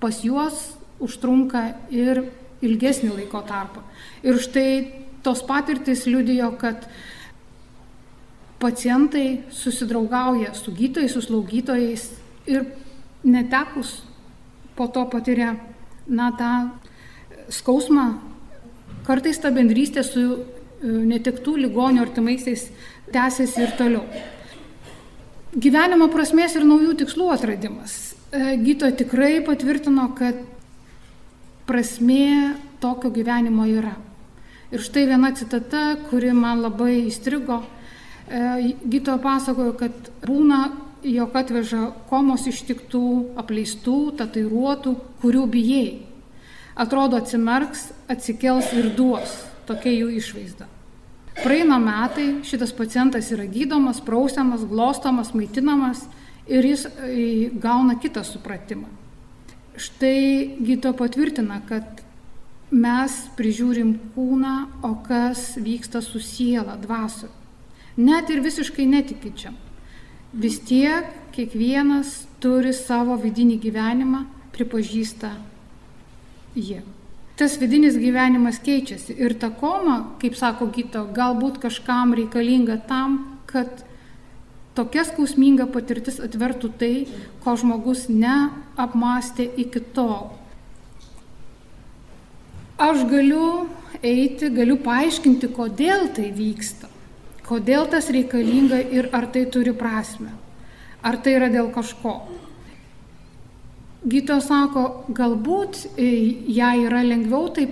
pas 0.00 0.20
juos 0.24 0.60
užtrunka 1.00 1.64
ir 1.92 2.26
ilgesnį 2.60 3.14
laiko 3.14 3.40
tarpą. 3.48 3.82
Ir 4.24 4.36
štai 4.40 4.68
tos 5.24 5.40
patirtis 5.48 6.06
liudijo, 6.08 6.52
kad 6.60 6.84
pacientai 8.60 9.40
susidraugauja 9.50 10.54
su 10.54 10.72
gytojais, 10.76 11.14
su 11.16 11.22
slaugytojais 11.24 12.10
ir 12.46 12.66
netekus 13.24 14.02
po 14.76 14.88
to 14.88 15.04
patiria, 15.10 15.54
na, 16.06 16.30
tą 16.36 16.52
skausmą. 17.52 18.06
Kartais 19.06 19.40
ta 19.40 19.50
bendrystė 19.52 20.04
su 20.06 20.20
e, 20.20 20.38
netiktų 20.84 21.56
ligonių 21.64 22.04
artimaisiais 22.04 22.68
tęsiasi 23.12 23.64
ir 23.64 23.74
toliau. 23.78 24.04
Gyvenimo 25.50 26.06
prasmės 26.12 26.54
ir 26.56 26.66
naujų 26.68 26.94
tikslų 27.00 27.30
atradimas. 27.34 28.14
E, 28.30 28.54
Gyto 28.60 28.88
tikrai 28.94 29.40
patvirtino, 29.44 30.06
kad 30.18 30.38
prasmė 31.66 32.54
tokio 32.82 33.10
gyvenimo 33.14 33.66
yra. 33.68 33.96
Ir 34.70 34.84
štai 34.84 35.08
viena 35.10 35.32
citata, 35.34 35.96
kuri 36.10 36.30
man 36.36 36.62
labai 36.62 37.06
įstrigo. 37.08 37.60
E, 38.30 38.74
Gyto 38.86 39.16
pasakojo, 39.18 39.74
kad 39.74 40.10
būna, 40.22 40.60
jog 41.02 41.34
atveža 41.34 41.88
komos 42.10 42.44
ištiktų, 42.46 43.04
apleistų, 43.40 43.98
tatiruotų, 44.20 44.92
kurių 45.22 45.46
bijai. 45.50 45.88
Atrodo 46.78 47.18
atsimerks, 47.18 47.88
atsikels 48.08 48.70
ir 48.76 48.92
duos. 48.94 49.32
Tokia 49.66 49.90
jų 49.90 50.12
išvaizda. 50.20 50.68
Praeina 51.40 51.78
metai, 51.82 52.42
šitas 52.46 52.70
pacientas 52.76 53.32
yra 53.34 53.48
gydomas, 53.50 53.98
prausiamas, 54.04 54.62
glostomas, 54.68 55.32
maitinamas 55.34 56.04
ir 56.50 56.66
jis 56.66 56.86
e, 56.86 57.50
gauna 57.62 57.96
kitą 57.98 58.22
supratimą. 58.26 58.86
Štai 59.80 60.60
gyto 60.60 60.92
patvirtina, 60.94 61.62
kad 61.66 62.02
mes 62.70 63.18
prižiūrim 63.38 63.96
kūną, 64.14 64.54
o 64.86 64.94
kas 65.06 65.56
vyksta 65.58 66.02
su 66.04 66.22
siela, 66.22 66.76
dvasu. 66.78 67.30
Net 68.00 68.30
ir 68.32 68.40
visiškai 68.44 68.86
netikinčiam. 68.88 69.58
Vis 70.32 70.60
tiek 70.64 71.10
kiekvienas 71.34 72.22
turi 72.40 72.72
savo 72.76 73.18
vidinį 73.20 73.58
gyvenimą, 73.60 74.24
pripažįsta 74.54 75.34
jie 76.56 76.80
tas 77.40 77.56
vidinis 77.56 77.96
gyvenimas 77.96 78.58
keičiasi. 78.60 79.14
Ir 79.16 79.32
ta 79.40 79.48
koma, 79.48 80.18
kaip 80.20 80.36
sako 80.36 80.66
Gito, 80.74 81.06
galbūt 81.16 81.56
kažkam 81.62 82.12
reikalinga 82.18 82.76
tam, 82.84 83.14
kad 83.48 83.80
tokia 84.76 85.06
skausminga 85.08 85.64
patirtis 85.72 86.20
atvertų 86.20 86.70
tai, 86.82 86.92
ko 87.40 87.56
žmogus 87.56 88.10
neapmastė 88.12 89.48
iki 89.64 89.80
tol. 89.96 90.34
Aš 92.76 93.06
galiu 93.08 93.70
eiti, 94.04 94.52
galiu 94.52 94.76
paaiškinti, 94.84 95.48
kodėl 95.56 96.10
tai 96.16 96.28
vyksta, 96.36 96.92
kodėl 97.50 97.88
tas 97.90 98.10
reikalinga 98.14 98.78
ir 98.94 99.10
ar 99.16 99.26
tai 99.34 99.46
turi 99.50 99.74
prasme, 99.76 100.30
ar 101.02 101.18
tai 101.22 101.34
yra 101.38 101.50
dėl 101.50 101.72
kažko. 101.74 102.14
Gyto 104.00 104.38
sako, 104.40 104.84
galbūt 105.12 105.82
e, 106.00 106.06
ją 106.56 106.70
yra 106.86 107.02
lengviau 107.04 107.50
tai 107.52 107.66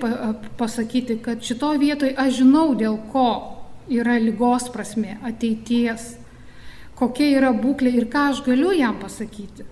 pasakyti, 0.59 1.23
kad 1.25 1.41
šitoje 1.41 1.81
vietoje 1.81 2.13
aš 2.21 2.43
žinau, 2.43 2.75
dėl 2.77 2.99
ko 3.13 3.29
yra 3.89 4.19
lygos 4.21 4.69
prasme, 4.75 5.17
ateities, 5.25 6.19
kokia 6.99 7.31
yra 7.39 7.55
būklė 7.57 7.95
ir 7.97 8.11
ką 8.13 8.27
aš 8.35 8.43
galiu 8.45 8.75
jam 8.77 8.99
pasakyti. 9.01 9.65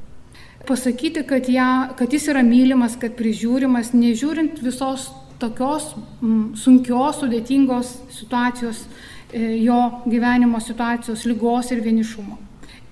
Pasakyti, 0.66 1.26
kad, 1.28 1.44
ją, 1.52 1.68
kad 1.98 2.14
jis 2.14 2.30
yra 2.32 2.40
mylimas, 2.42 2.96
kad 2.98 3.12
prižiūrimas, 3.18 3.92
nežiūrint 3.94 4.56
visos 4.64 5.10
tokios 5.38 5.92
m, 6.22 6.54
sunkios, 6.58 7.20
sudėtingos 7.20 7.92
situacijos, 8.16 8.80
jo 9.32 9.80
gyvenimo 10.06 10.60
situacijos, 10.62 11.24
lygos 11.26 11.72
ir 11.74 11.82
vienišumo. 11.82 12.38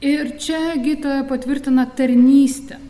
Ir 0.05 0.35
čia 0.43 0.75
gytoja 0.83 1.23
patvirtina 1.29 1.87
tarnystę 1.97 2.81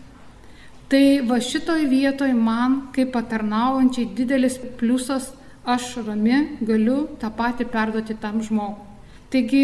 Tai 0.94 1.24
va 1.26 1.40
šitoj 1.40 1.86
vietoj 1.88 2.34
man 2.36 2.74
kaip 2.94 3.14
patarnaujančiai 3.16 4.10
didelis 4.14 4.58
pliusas, 4.78 5.30
aš 5.64 5.94
rami 6.04 6.58
galiu 6.60 7.06
tą 7.18 7.30
patį 7.34 7.66
perduoti 7.72 8.14
tam 8.20 8.42
žmogui. 8.44 8.84
Taigi 9.32 9.62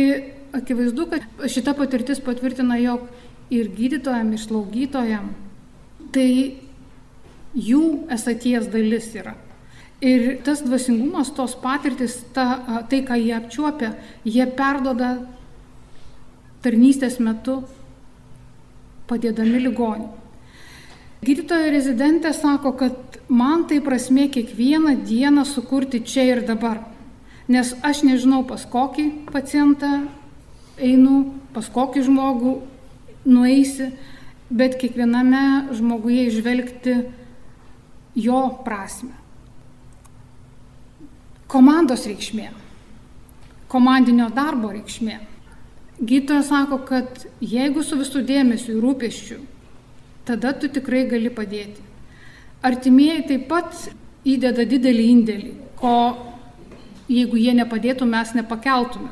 akivaizdu, 0.56 1.06
kad 1.12 1.44
šita 1.54 1.76
patirtis 1.78 2.22
patvirtina, 2.24 2.80
jog 2.80 3.04
ir 3.52 3.68
gydytojam, 3.76 4.32
ir 4.32 4.42
slaugytojam 4.42 5.28
tai 6.10 6.26
jų 7.54 7.84
esaties 8.16 8.66
dalis 8.72 9.12
yra. 9.14 9.36
Ir 10.00 10.38
tas 10.44 10.62
dvasingumas, 10.64 11.28
tos 11.36 11.52
patirtis, 11.60 12.22
ta, 12.32 12.84
tai, 12.88 13.02
ką 13.04 13.18
jie 13.20 13.34
apčiuopia, 13.36 13.92
jie 14.24 14.46
perdoda 14.56 15.18
tarnystės 16.64 17.18
metu 17.20 17.60
padėdami 19.10 19.60
ligoniui. 19.66 20.08
Gydytojo 21.20 21.68
rezidentė 21.68 22.32
sako, 22.32 22.72
kad 22.80 23.18
man 23.28 23.66
tai 23.68 23.82
prasme 23.84 24.30
kiekvieną 24.32 24.94
dieną 25.04 25.44
sukurti 25.44 26.00
čia 26.00 26.24
ir 26.30 26.40
dabar. 26.48 26.80
Nes 27.50 27.74
aš 27.84 28.00
nežinau, 28.08 28.40
pas 28.48 28.64
kokį 28.64 29.28
pacientą 29.28 29.90
einu, 30.80 31.34
pas 31.52 31.68
kokį 31.68 32.06
žmogų 32.08 32.54
nueisi, 33.28 33.90
bet 34.48 34.80
kiekviename 34.80 35.74
žmoguje 35.76 36.30
išvelgti 36.30 36.96
jo 38.16 38.42
prasme. 38.64 39.19
Komandos 41.50 42.04
reikšmė, 42.06 42.50
komandinio 43.70 44.28
darbo 44.30 44.70
reikšmė. 44.70 45.18
gydytojas 46.00 46.48
sako, 46.48 46.78
kad 46.88 47.26
jeigu 47.40 47.82
su 47.82 47.98
visų 47.98 48.22
dėmesiu 48.24 48.76
ir 48.76 48.84
rūpeščiu, 48.84 49.38
tada 50.24 50.52
tu 50.52 50.68
tikrai 50.68 51.04
gali 51.10 51.28
padėti. 51.28 51.82
Artimieji 52.62 53.26
taip 53.28 53.48
pat 53.48 53.90
įdeda 54.24 54.64
didelį 54.64 55.06
indėlį, 55.14 55.52
ko 55.80 55.94
jeigu 57.08 57.36
jie 57.40 57.54
nepadėtų, 57.58 58.06
mes 58.06 58.34
nepakeltume. 58.38 59.10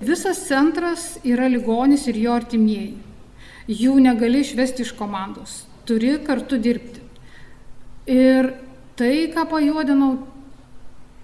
Visas 0.00 0.44
centras 0.46 1.18
yra 1.24 1.48
ligonis 1.48 2.06
ir 2.08 2.16
jo 2.16 2.34
artimieji. 2.36 2.96
Jų 3.70 3.98
negali 4.02 4.40
išvesti 4.44 4.84
iš 4.84 4.92
komandos, 4.98 5.64
turi 5.86 6.16
kartu 6.26 6.58
dirbti. 6.58 7.02
Ir 8.10 8.54
tai, 8.98 9.30
ką 9.32 9.44
pajuodinau, 9.50 10.14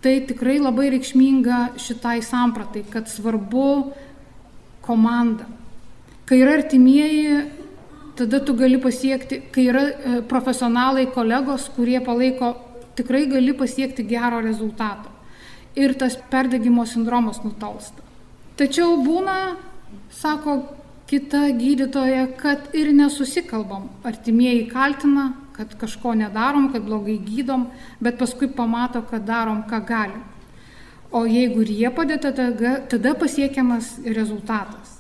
tai 0.03 0.21
tikrai 0.29 0.59
labai 0.61 0.91
reikšminga 0.95 1.79
šitai 1.81 2.21
sampratai, 2.23 2.85
kad 2.91 3.09
svarbu 3.11 3.93
komanda. 4.87 5.47
Kai 6.27 6.41
yra 6.43 6.57
artimieji, 6.61 7.43
tada 8.17 8.41
tu 8.45 8.55
gali 8.59 8.79
pasiekti, 8.83 9.41
kai 9.53 9.67
yra 9.71 9.85
e, 9.87 10.21
profesionalai, 10.29 11.07
kolegos, 11.15 11.69
kurie 11.77 12.01
palaiko, 12.05 12.55
tikrai 12.99 13.27
gali 13.31 13.55
pasiekti 13.55 14.07
gero 14.09 14.41
rezultato. 14.43 15.13
Ir 15.77 15.95
tas 16.01 16.17
perdegimo 16.31 16.87
sindromas 16.89 17.43
nutolsta. 17.45 18.03
Tačiau 18.57 18.97
būna, 19.05 19.57
sako 20.17 20.63
kita 21.07 21.51
gydytoja, 21.59 22.31
kad 22.41 22.73
ir 22.75 22.89
nesusikalbam. 22.97 23.91
Artimieji 24.09 24.65
kaltina, 24.71 25.29
kad 25.57 25.73
kažko 25.81 26.15
nedarom, 26.15 26.71
kad 26.73 26.85
blogai 26.85 27.17
gydom, 27.19 27.69
bet 28.01 28.19
paskui 28.21 28.49
pamato, 28.53 29.03
kad 29.11 29.25
darom, 29.25 29.65
ką 29.69 29.81
galim. 29.87 30.23
O 31.11 31.25
jeigu 31.25 31.63
ir 31.65 31.71
jie 31.71 31.91
padeda, 31.95 32.33
tada, 32.35 32.77
tada 32.91 33.15
pasiekiamas 33.17 33.97
rezultatas. 34.05 34.97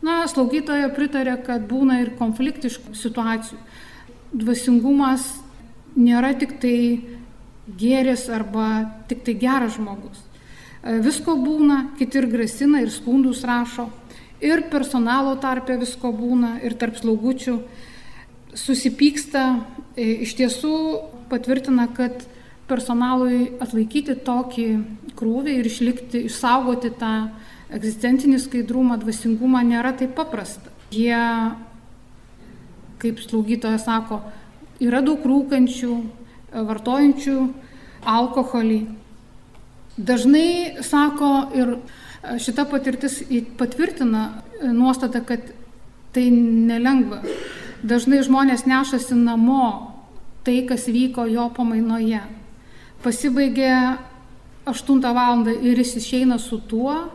Na, 0.00 0.22
slaugytoja 0.30 0.88
pritarė, 0.96 1.36
kad 1.44 1.66
būna 1.68 2.00
ir 2.00 2.14
konfliktiškų 2.16 2.94
situacijų. 2.96 3.58
Dvasingumas 4.30 5.26
nėra 5.98 6.32
tik 6.38 6.56
tai 6.62 6.76
gėris 7.80 8.28
arba 8.32 8.68
tik 9.10 9.24
tai 9.26 9.34
geras 9.40 9.76
žmogus. 9.76 10.22
E, 10.80 10.96
visko 11.04 11.34
būna, 11.36 11.96
kiti 11.98 12.20
ir 12.20 12.30
grasina, 12.30 12.80
ir 12.80 12.92
skundus 12.94 13.42
rašo, 13.44 13.90
ir 14.40 14.64
personalo 14.72 15.34
tarpe 15.40 15.76
visko 15.80 16.12
būna, 16.16 16.58
ir 16.64 16.78
tarp 16.80 16.96
slaugučių 17.00 17.58
susipyksta, 18.56 19.44
iš 20.00 20.34
tiesų 20.38 20.74
patvirtina, 21.30 21.86
kad 21.94 22.24
personalui 22.70 23.50
atlaikyti 23.62 24.16
tokį 24.26 24.66
krūvį 25.18 25.56
ir 25.60 25.68
išlikti, 25.68 26.24
išsaugoti 26.30 26.92
tą 27.00 27.14
egzistencinį 27.74 28.38
skaidrumą, 28.42 28.98
dvasingumą 29.02 29.62
nėra 29.66 29.92
taip 29.98 30.14
paprasta. 30.18 30.72
Jie, 30.94 31.18
kaip 33.02 33.20
slaugytoja 33.22 33.78
sako, 33.82 34.20
yra 34.82 35.02
daug 35.06 35.22
rūkančių, 35.26 35.92
vartojančių 36.70 37.36
alkoholį. 38.10 38.80
Dažnai 40.00 40.82
sako 40.86 41.30
ir 41.54 41.74
šita 42.40 42.66
patirtis 42.70 43.20
patvirtina 43.60 44.42
nuostatą, 44.62 45.22
kad 45.26 45.52
tai 46.14 46.26
nelengva. 46.30 47.20
Dažnai 47.80 48.20
žmonės 48.20 48.66
nešasi 48.68 49.16
namo 49.16 49.96
tai, 50.44 50.66
kas 50.68 50.84
vyko 50.88 51.24
jo 51.30 51.48
pamainoje 51.56 52.20
pasibaigia 53.02 53.98
8 54.66 55.14
val. 55.14 55.48
ir 55.48 55.78
jis 55.78 55.96
išeina 55.96 56.38
su 56.38 56.60
tuo 56.60 57.08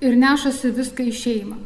ir 0.00 0.14
nešasi 0.16 0.70
viską 0.70 1.02
į 1.02 1.12
šeimą. 1.12 1.56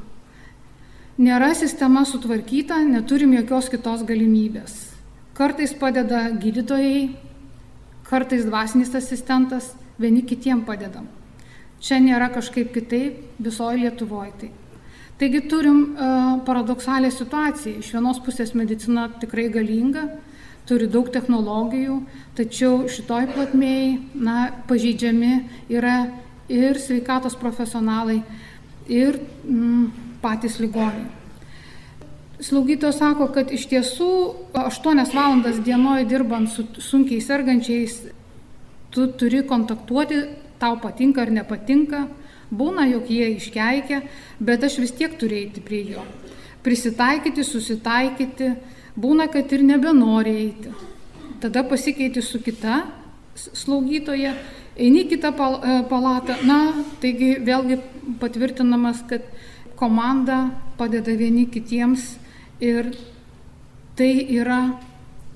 Nėra 1.18 1.52
sistema 1.54 2.06
sutvarkyta, 2.08 2.80
neturim 2.88 3.34
jokios 3.36 3.68
kitos 3.68 4.00
galimybės. 4.02 4.88
Kartais 5.36 5.74
padeda 5.76 6.30
gydytojai, 6.32 7.10
kartais 8.08 8.46
dvasinis 8.48 8.94
asistentas, 8.94 9.74
vieni 9.98 10.22
kitiem 10.22 10.64
padedam. 10.64 11.06
Čia 11.80 12.00
nėra 12.00 12.32
kažkaip 12.32 12.72
kitaip, 12.72 13.20
visoje 13.38 13.84
Lietuvoje 13.84 14.32
taip. 14.40 14.61
Taigi 15.22 15.38
turim 15.46 15.76
uh, 15.94 16.40
paradoksalią 16.42 17.06
situaciją. 17.14 17.78
Iš 17.78 17.92
vienos 17.94 18.18
pusės 18.26 18.56
medicina 18.58 19.04
tikrai 19.22 19.44
galinga, 19.54 20.08
turi 20.66 20.88
daug 20.90 21.12
technologijų, 21.14 22.00
tačiau 22.34 22.88
šitoj 22.90 23.28
platmėj, 23.30 23.84
na, 24.18 24.48
pažeidžiami 24.66 25.36
yra 25.70 26.08
ir 26.50 26.80
sveikatos 26.82 27.36
profesionalai, 27.38 28.16
ir 28.90 29.20
mm, 29.46 29.84
patys 30.24 30.58
ligoniai. 30.58 31.06
Slaugytojas 32.42 32.98
sako, 32.98 33.28
kad 33.30 33.54
iš 33.54 33.68
tiesų 33.70 34.10
8 34.58 35.04
valandas 35.14 35.62
dienoje 35.62 36.08
dirbant 36.10 36.50
su 36.50 36.66
sunkiai 36.82 37.22
sergančiais, 37.22 38.00
tu 38.90 39.06
turi 39.06 39.44
kontaktuoti, 39.46 40.18
tau 40.58 40.82
patinka 40.82 41.22
ar 41.22 41.30
nepatinka, 41.30 42.08
būna, 42.52 42.86
jog 42.92 43.08
jie 43.10 43.32
iškeikia, 43.38 44.02
bet 44.40 44.64
aš 44.64 44.78
vis 44.82 44.92
tiek 44.92 45.16
turiu 45.18 45.40
eiti 45.40 45.64
prie 45.64 45.82
jo. 45.94 46.04
Prisitaikyti, 46.62 47.42
susitaikyti, 47.44 48.52
Būna, 48.92 49.24
kad 49.32 49.48
ir 49.56 49.62
nebenori 49.64 50.32
eiti. 50.36 50.70
Tada 51.40 51.62
pasikeiti 51.64 52.20
su 52.22 52.42
kita 52.44 52.82
slaugytoja, 53.34 54.34
eini 54.76 55.06
kitą 55.08 55.30
e, 55.32 55.78
palatą. 55.88 56.36
Na, 56.44 56.84
taigi 57.00 57.38
vėlgi 57.40 57.78
patvirtinamas, 58.20 59.00
kad 59.08 59.24
komanda 59.80 60.50
padeda 60.76 61.14
vieni 61.16 61.46
kitiems 61.48 62.18
ir 62.60 62.92
tai 63.96 64.12
yra 64.36 64.76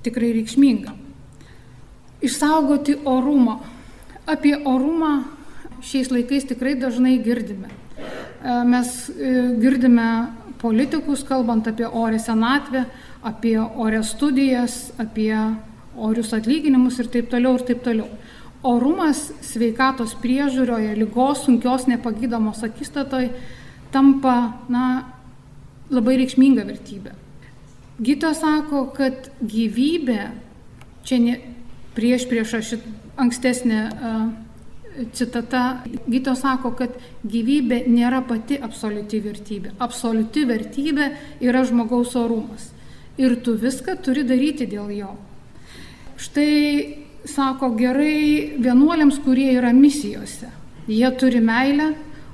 tikrai 0.05 0.35
reikšminga. 0.37 0.93
Išsaugoti 2.21 2.99
orumą. 3.09 3.57
Apie 4.29 4.53
orumą 4.53 5.23
šiais 5.87 6.11
laikais 6.11 6.47
tikrai 6.49 6.75
dažnai 6.79 7.17
girdime. 7.23 7.71
E, 7.97 8.63
mes 8.67 8.93
e, 9.09 9.33
girdime 9.61 10.07
politikus, 10.61 11.23
kalbant 11.23 11.67
apie 11.69 11.87
orę 11.87 12.19
senatvę, 12.19 12.85
apie 13.23 13.59
orę 13.61 14.03
studijas, 14.03 14.91
apie 14.97 15.33
orius 15.97 16.33
atlyginimus 16.33 16.99
ir 17.01 17.11
taip 17.13 17.29
toliau 17.31 17.57
ir 17.57 17.65
taip 17.67 17.83
toliau. 17.85 18.07
Orumas 18.67 19.29
sveikatos 19.45 20.15
priežiūroje, 20.21 20.95
lygos 20.97 21.45
sunkios 21.45 21.85
nepagydomos 21.87 22.63
akistatoj 22.65 23.29
tampa 23.93 24.35
na, 24.69 24.83
labai 25.93 26.17
reikšminga 26.21 26.65
vertybė. 26.67 27.13
Gyto 28.03 28.33
sako, 28.37 28.87
kad 28.97 29.29
gyvybė, 29.41 30.19
čia 31.07 31.21
ne, 31.21 31.37
prieš 31.97 32.27
prieš 32.29 32.57
šit 32.65 32.83
ankstesnė 33.17 33.79
uh, 33.87 34.25
citata, 35.13 35.83
Gyto 36.07 36.33
sako, 36.35 36.71
kad 36.79 36.95
gyvybė 37.27 37.83
nėra 37.91 38.23
pati 38.27 38.57
absoliuti 38.61 39.19
vertybė. 39.23 39.75
Absoliuti 39.83 40.45
vertybė 40.47 41.11
yra 41.43 41.63
žmogaus 41.67 42.15
orumas 42.15 42.71
ir 43.17 43.35
tu 43.41 43.57
viską 43.57 43.97
turi 44.05 44.23
daryti 44.23 44.67
dėl 44.69 44.91
jo. 44.93 45.09
Štai 46.17 47.05
sako 47.27 47.73
gerai 47.77 48.57
vienuoliams, 48.61 49.19
kurie 49.25 49.49
yra 49.57 49.73
misijose. 49.73 50.49
Jie 50.87 51.09
turi 51.19 51.41
meilę, 51.43 51.91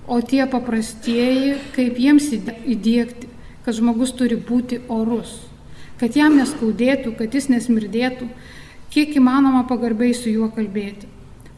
o 0.08 0.20
tie 0.22 0.44
paprastieji, 0.52 1.56
kaip 1.76 1.98
jiems 2.00 2.28
įdėkti, 2.36 3.30
kad 3.64 3.76
žmogus 3.78 4.12
turi 4.20 4.36
būti 4.36 4.82
orus, 4.92 5.40
kad 6.00 6.16
jam 6.20 6.36
neskaudėtų, 6.38 7.16
kad 7.18 7.34
jis 7.34 7.48
nesmirdėtų, 7.50 8.28
kiek 8.94 9.16
įmanoma 9.18 9.64
pagarbiai 9.70 10.14
su 10.14 10.30
juo 10.30 10.52
kalbėti. 10.54 11.08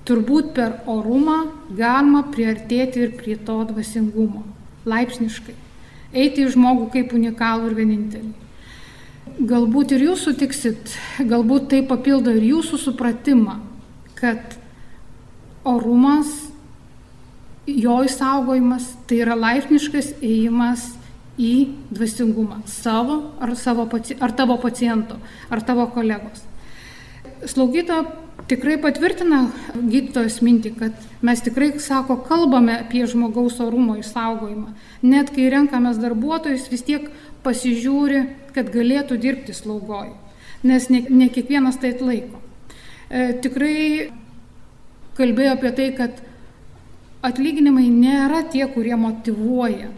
Turbūt 0.06 0.52
per 0.54 0.82
orumą 0.86 1.40
galima 1.74 2.22
priartėti 2.30 3.02
ir 3.02 3.14
prie 3.18 3.36
to 3.42 3.58
dvasingumo, 3.72 4.44
laipsniškai, 4.86 5.56
eiti 6.14 6.44
į 6.46 6.52
žmogų 6.54 6.92
kaip 6.94 7.16
unikalų 7.18 7.72
ir 7.72 7.78
vienintelį. 7.80 8.34
Galbūt 9.50 9.96
ir 9.96 10.06
jūs 10.06 10.28
sutiksit, 10.28 10.94
galbūt 11.20 11.72
tai 11.74 11.82
papildo 11.90 12.36
ir 12.38 12.46
jūsų 12.54 12.78
supratimą, 12.84 13.58
kad 14.16 14.54
orumas, 15.66 16.30
jo 17.66 17.98
įsaugojimas 18.06 18.92
tai 19.10 19.24
yra 19.26 19.34
laipsniškas 19.40 20.14
įėjimas 20.22 20.86
į 21.42 21.54
dvasingumą 21.90 22.62
savo 22.70 23.18
ar, 23.42 23.56
savo, 23.60 23.90
ar 23.90 24.36
tavo 24.38 24.60
paciento, 24.62 25.18
ar 25.50 25.66
tavo 25.66 25.90
kolegos. 25.92 26.46
Slaugytoja 27.50 28.06
tikrai 28.50 28.76
patvirtina 28.82 29.46
gydytojas 29.76 30.40
mintį, 30.46 30.72
kad 30.80 31.06
mes 31.26 31.42
tikrai, 31.46 31.72
sako, 31.82 32.20
kalbame 32.28 32.78
apie 32.84 33.06
žmogaus 33.10 33.58
orumo 33.64 33.98
išsaugojimą. 34.00 34.74
Net 35.06 35.32
kai 35.36 35.50
renkamės 35.54 36.00
darbuotojus, 36.02 36.68
vis 36.72 36.86
tiek 36.86 37.10
pasižiūri, 37.46 38.22
kad 38.56 38.70
galėtų 38.74 39.18
dirbti 39.22 39.56
slaugoj, 39.56 40.14
nes 40.66 40.90
ne, 40.94 41.04
ne 41.10 41.30
kiekvienas 41.34 41.80
tai 41.82 41.94
atlaiko. 41.96 42.42
E, 43.10 43.34
tikrai 43.42 44.12
kalbėjo 45.18 45.58
apie 45.58 45.74
tai, 45.78 45.90
kad 45.98 46.24
atlyginimai 47.26 47.88
nėra 47.90 48.44
tie, 48.54 48.66
kurie 48.70 48.96
motivuoja. 49.00 49.92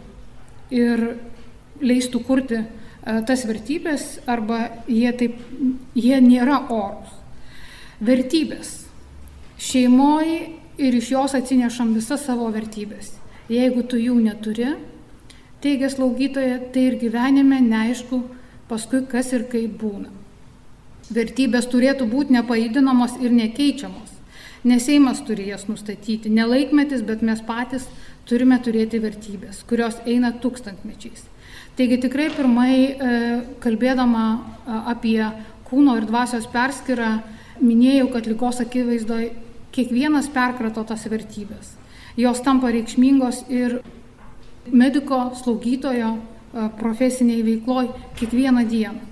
ir 0.70 1.00
leistų 1.80 2.20
kurti 2.26 2.58
tas 3.26 3.44
vertybės 3.48 4.18
arba 4.28 4.66
jie, 4.88 5.10
taip, 5.16 5.38
jie 5.96 6.18
nėra 6.20 6.58
orus. 6.68 7.17
Vertybės. 7.98 8.84
Šeimoji 9.58 10.36
ir 10.78 10.94
iš 10.94 11.08
jos 11.10 11.32
atsinešam 11.34 11.96
visas 11.96 12.22
savo 12.28 12.46
vertybės. 12.54 13.10
Jeigu 13.50 13.82
tu 13.82 13.98
jų 13.98 14.14
neturi, 14.22 14.68
teigia 15.64 15.88
slaugytoja, 15.90 16.60
tai 16.70 16.84
ir 16.92 16.98
gyvenime 17.00 17.58
neaišku 17.64 18.20
paskui 18.68 19.00
kas 19.10 19.32
ir 19.34 19.48
kaip 19.50 19.80
būna. 19.80 20.12
Vertybės 21.10 21.66
turėtų 21.72 22.06
būti 22.06 22.36
nepaidinamos 22.36 23.16
ir 23.18 23.34
nekeičiamos. 23.34 24.12
Neseimas 24.68 25.24
turi 25.26 25.48
jas 25.48 25.64
nustatyti, 25.66 26.30
nelaikmetis, 26.30 27.02
bet 27.02 27.24
mes 27.26 27.42
patys 27.42 27.88
turime 28.30 28.60
turėti 28.62 29.00
vertybės, 29.02 29.64
kurios 29.66 29.98
eina 30.06 30.30
tūkstantmečiais. 30.38 31.24
Taigi 31.78 31.98
tikrai 32.02 32.28
pirmai 32.34 32.74
e, 32.78 33.10
kalbėdama 33.62 34.24
apie 34.90 35.22
kūno 35.66 35.96
ir 35.98 36.06
dvasios 36.06 36.46
perskirą, 36.50 37.10
minėjau, 37.60 38.08
kad 38.12 38.28
lygos 38.30 38.62
akivaizdoje 38.64 39.32
kiekvienas 39.74 40.30
perkrato 40.32 40.84
tas 40.86 41.04
vertybės. 41.10 41.74
Jos 42.18 42.40
tampa 42.42 42.72
reikšmingos 42.74 43.44
ir 43.52 43.78
mediko, 44.72 45.28
slaugytojo 45.38 46.16
profesiniai 46.80 47.44
veikloj 47.46 47.92
kiekvieną 48.18 48.64
dieną. 48.68 49.04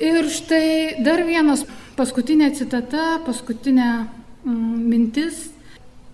Ir 0.00 0.30
štai 0.32 1.02
dar 1.04 1.22
vienas 1.28 1.66
paskutinė 1.98 2.54
citata, 2.56 3.20
paskutinė 3.26 3.88
mm, 4.00 4.76
mintis 4.88 5.50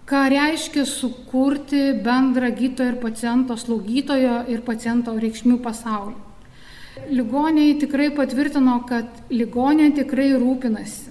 ką 0.07 0.29
reiškia 0.31 0.85
sukurti 0.87 1.81
bendrą 2.03 2.53
gydytojo 2.55 2.93
ir 2.93 2.99
paciento, 3.03 3.57
slaugytojo 3.59 4.37
ir 4.53 4.63
paciento 4.63 5.15
reikšmių 5.19 5.59
pasaulį. 5.65 6.15
Ligoniai 7.11 7.75
tikrai 7.81 8.13
patvirtino, 8.15 8.79
kad 8.89 9.11
ligonė 9.35 9.91
tikrai 9.99 10.29
rūpinasi, 10.39 11.06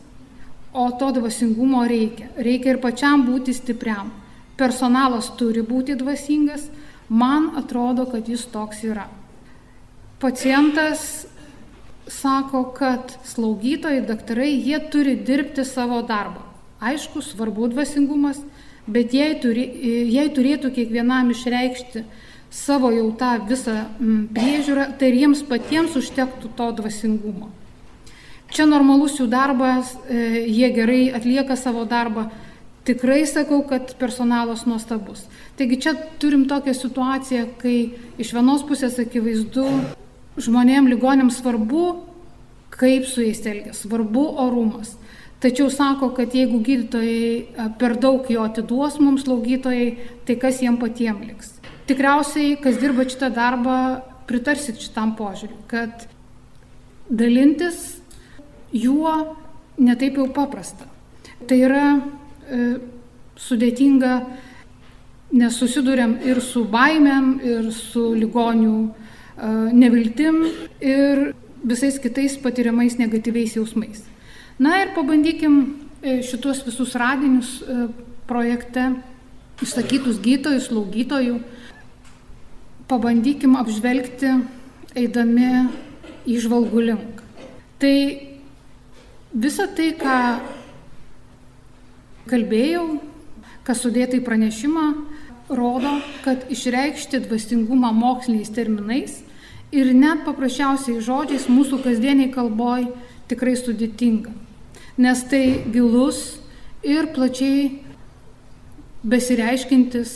o 0.76 0.90
to 1.00 1.12
dvasingumo 1.16 1.86
reikia. 1.88 2.28
Reikia 2.38 2.76
ir 2.76 2.82
pačiam 2.84 3.24
būti 3.28 3.56
stipriam. 3.56 4.12
Personalas 4.60 5.32
turi 5.40 5.64
būti 5.64 5.96
dvasingas, 6.00 6.68
man 7.10 7.54
atrodo, 7.60 8.06
kad 8.12 8.28
jis 8.28 8.46
toks 8.52 8.84
yra. 8.88 9.08
Pacientas 10.20 11.26
sako, 12.08 12.64
kad 12.76 13.16
slaugytojai, 13.26 14.04
daktarai, 14.06 14.52
jie 14.54 14.80
turi 14.92 15.16
dirbti 15.16 15.66
savo 15.66 16.02
darbą. 16.06 16.44
Aišku, 16.80 17.24
svarbu 17.24 17.72
dvasingumas, 17.74 18.40
bet 18.88 19.14
jei, 19.16 19.34
turi, 19.42 19.66
jei 20.14 20.30
turėtų 20.32 20.72
kiekvienam 20.76 21.32
išreikšti 21.34 22.06
savo 22.56 22.92
jau 22.94 23.10
tą 23.20 23.36
visą 23.50 23.74
mm, 24.00 24.28
priežiūrą, 24.36 24.88
tai 25.00 25.12
ir 25.12 25.22
jiems 25.24 25.44
patiems 25.50 25.96
užtektų 26.00 26.52
to 26.56 26.72
dvasingumo. 26.80 27.50
Čia 28.56 28.64
normalus 28.72 29.18
jų 29.20 29.26
darbas, 29.28 29.98
e, 30.08 30.46
jie 30.48 30.70
gerai 30.72 31.10
atlieka 31.12 31.58
savo 31.60 31.84
darbą. 31.84 32.30
Tikrai 32.88 33.26
sakau, 33.28 33.66
kad 33.68 33.96
personalas 34.00 34.64
nuostabus. 34.64 35.26
Taigi 35.58 35.80
čia 35.84 35.92
turim 36.22 36.46
tokią 36.48 36.72
situaciją, 36.78 37.48
kai 37.60 37.98
iš 38.22 38.32
vienos 38.32 38.64
pusės 38.64 38.96
akivaizdu, 39.02 39.66
žmonėm 40.40 40.88
ligonėms 40.88 41.42
svarbu, 41.42 41.88
kaip 42.72 43.10
su 43.10 43.26
jais 43.26 43.42
elgės, 43.44 43.82
svarbu 43.84 44.24
orumas. 44.46 44.94
Tačiau 45.44 45.68
sako, 45.74 46.14
kad 46.16 46.32
jeigu 46.32 46.62
gydytojai 46.64 47.68
per 47.82 47.98
daug 48.00 48.24
jo 48.32 48.46
atiduos 48.48 49.02
mums 49.04 49.26
slaugytojai, 49.28 49.90
tai 50.24 50.38
kas 50.40 50.62
jiem 50.64 50.80
patiem 50.80 51.20
liks. 51.28 51.58
Tikriausiai, 51.90 52.56
kas 52.62 52.80
dirba 52.80 53.04
šitą 53.04 53.34
darbą, 53.36 53.76
pritarsit 54.30 54.80
šitam 54.80 55.12
požiūriu, 55.20 55.60
kad 55.68 56.08
dalintis 57.12 58.00
juo 58.76 59.14
netaip 59.80 60.20
jau 60.20 60.28
paprasta. 60.36 60.88
Tai 61.48 61.58
yra 61.60 61.86
e, 61.96 62.60
sudėtinga, 63.40 64.20
nes 65.36 65.58
susidurėm 65.60 66.20
ir 66.28 66.40
su 66.44 66.64
baimėm, 66.72 67.32
ir 67.44 67.72
su 67.76 68.08
ligonių 68.16 68.76
e, 68.86 68.92
neviltim, 69.76 70.44
ir 70.80 71.32
visais 71.66 71.98
kitais 72.00 72.38
patiriamais 72.42 72.98
negatyviais 73.00 73.56
jausmais. 73.58 74.04
Na 74.60 74.78
ir 74.84 74.94
pabandykim 74.96 75.58
e, 76.02 76.22
šitos 76.24 76.64
visus 76.68 76.96
radinius 76.96 77.58
e, 77.64 77.88
projekte 78.30 78.92
išsakytus 79.64 80.20
gytojų, 80.24 80.62
slaugytojų, 80.64 81.40
pabandykim 82.92 83.58
apžvelgti 83.60 84.32
eidami 84.96 85.66
į 86.28 86.40
žvalgų 86.44 86.86
link. 86.90 87.22
Tai 87.82 87.96
visa 89.36 89.68
tai, 89.68 89.92
ką 90.00 90.20
kalbėjau, 92.32 92.86
kas 93.68 93.84
sudėta 93.84 94.18
į 94.18 94.24
pranešimą, 94.26 94.86
rodo, 95.54 96.00
kad 96.26 96.48
išreikšti 96.50 97.22
dvasingumą 97.28 97.92
moksliniais 97.94 98.50
terminais 98.56 99.20
ir 99.76 99.92
net 99.94 100.24
paprasčiausiai 100.26 101.04
žodžiais 101.04 101.46
mūsų 101.52 101.84
kasdieniai 101.84 102.32
kalboj 102.34 102.88
tikrai 103.30 103.54
sudėtinga 103.60 104.34
nes 104.98 105.24
tai 105.28 105.64
gilus 105.72 106.40
ir 106.84 107.12
plačiai 107.12 107.82
besireiškintis 109.04 110.14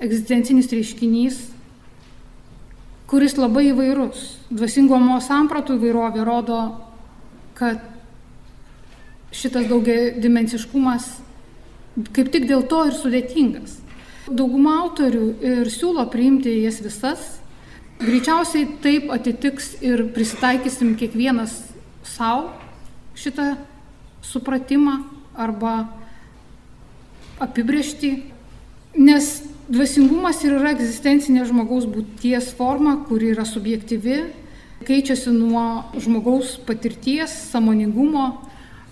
egzistencinis 0.00 0.70
reiškinys, 0.72 1.36
kuris 3.08 3.36
labai 3.38 3.70
įvairus. 3.70 4.32
Dvasingumo 4.50 5.18
sampratų 5.24 5.78
įvairovė 5.78 6.24
rodo, 6.26 6.60
kad 7.56 7.80
šitas 9.36 9.68
daugia 9.68 10.10
dimensiškumas 10.16 11.10
kaip 12.12 12.30
tik 12.32 12.46
dėl 12.48 12.64
to 12.68 12.82
ir 12.88 12.94
sudėtingas. 12.96 13.78
Dauguma 14.26 14.80
autorių 14.84 15.26
ir 15.44 15.70
siūlo 15.70 16.04
priimti 16.12 16.52
jas 16.64 16.80
visas. 16.84 17.24
Greičiausiai 18.02 18.66
taip 18.84 19.08
atitiks 19.14 19.76
ir 19.80 20.04
prisitaikysim 20.12 20.96
kiekvienas 21.00 21.54
savo 22.04 22.50
šitą 23.16 23.54
supratimą 24.26 24.98
arba 25.36 25.86
apibriešti, 27.40 28.10
nes 28.96 29.30
dvasingumas 29.68 30.42
ir 30.44 30.58
yra 30.58 30.74
egzistencinė 30.74 31.46
žmogaus 31.48 31.86
būties 31.88 32.50
forma, 32.56 32.98
kuri 33.08 33.32
yra 33.32 33.46
subjektyvi, 33.48 34.18
keičiasi 34.86 35.32
nuo 35.32 35.86
žmogaus 35.96 36.56
patirties, 36.68 37.32
samoningumo. 37.52 38.28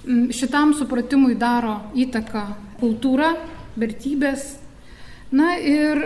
Mm, 0.04 0.28
šitam 0.36 0.74
supratimui 0.76 1.32
daro 1.40 1.78
įtaką 1.96 2.44
kultūra, 2.80 3.30
vertybės. 3.80 4.58
Na 5.32 5.54
ir 5.56 6.02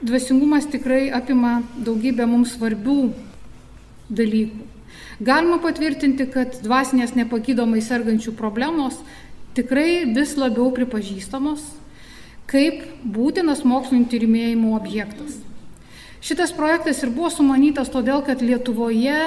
dvasingumas 0.00 0.66
tikrai 0.72 1.10
apima 1.12 1.58
daugybę 1.76 2.24
mums 2.26 2.54
svarbių 2.56 3.12
dalykų. 4.08 4.70
Galima 5.24 5.60
patvirtinti, 5.62 6.26
kad 6.32 6.56
dvasinės 6.64 7.14
nepagydomai 7.14 7.84
sergančių 7.84 8.32
problemos 8.34 8.96
tikrai 9.54 10.06
vis 10.16 10.34
labiau 10.40 10.72
pripažįstamos 10.74 11.62
kaip 12.50 12.82
būtinas 13.04 13.62
mokslinio 13.64 14.08
tyrimėjimo 14.10 14.74
objektas. 14.76 15.36
Šitas 16.24 16.54
projektas 16.56 17.02
ir 17.04 17.12
buvo 17.12 17.30
sumanytas 17.32 17.90
todėl, 17.92 18.22
kad 18.24 18.40
Lietuvoje 18.40 19.20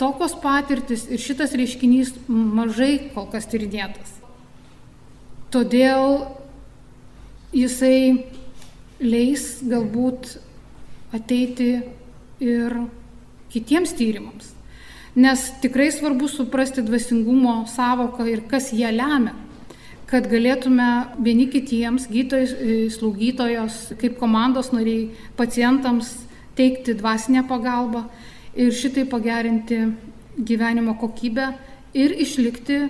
tokios 0.00 0.34
patirtis 0.40 1.04
ir 1.12 1.20
šitas 1.20 1.52
reiškinys 1.58 2.14
mažai 2.28 3.10
kol 3.14 3.28
kas 3.32 3.48
tyrinėtas. 3.50 4.16
Todėl 5.52 6.24
jisai 7.52 8.30
leis 9.00 9.58
galbūt 9.66 10.36
ateiti 11.16 11.72
ir 12.40 12.76
kitiems 13.50 13.92
tyrimams. 13.98 14.54
Nes 15.20 15.48
tikrai 15.60 15.88
svarbu 15.90 16.28
suprasti 16.30 16.84
dvasingumo 16.86 17.64
savoką 17.68 18.28
ir 18.30 18.44
kas 18.48 18.70
ją 18.72 18.92
lemia, 18.94 19.34
kad 20.10 20.26
galėtume 20.30 20.86
vieni 21.22 21.48
kitiems, 21.50 22.06
gydytojai, 22.10 22.46
e, 22.46 22.76
slaugytojos, 22.94 23.80
kaip 23.98 24.16
komandos 24.22 24.70
nariai, 24.74 25.10
pacientams 25.38 26.12
teikti 26.58 26.94
dvasinę 26.98 27.44
pagalbą 27.50 28.06
ir 28.54 28.72
šitai 28.74 29.06
pagerinti 29.08 29.80
gyvenimo 30.38 30.96
kokybę 30.98 31.50
ir 31.94 32.14
išlikti 32.22 32.80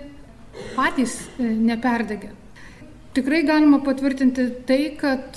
patys 0.77 1.17
e, 1.39 1.45
neperdegę. 1.45 2.31
Tikrai 3.11 3.41
galima 3.43 3.81
patvirtinti 3.83 4.45
tai, 4.69 4.93
kad 4.95 5.35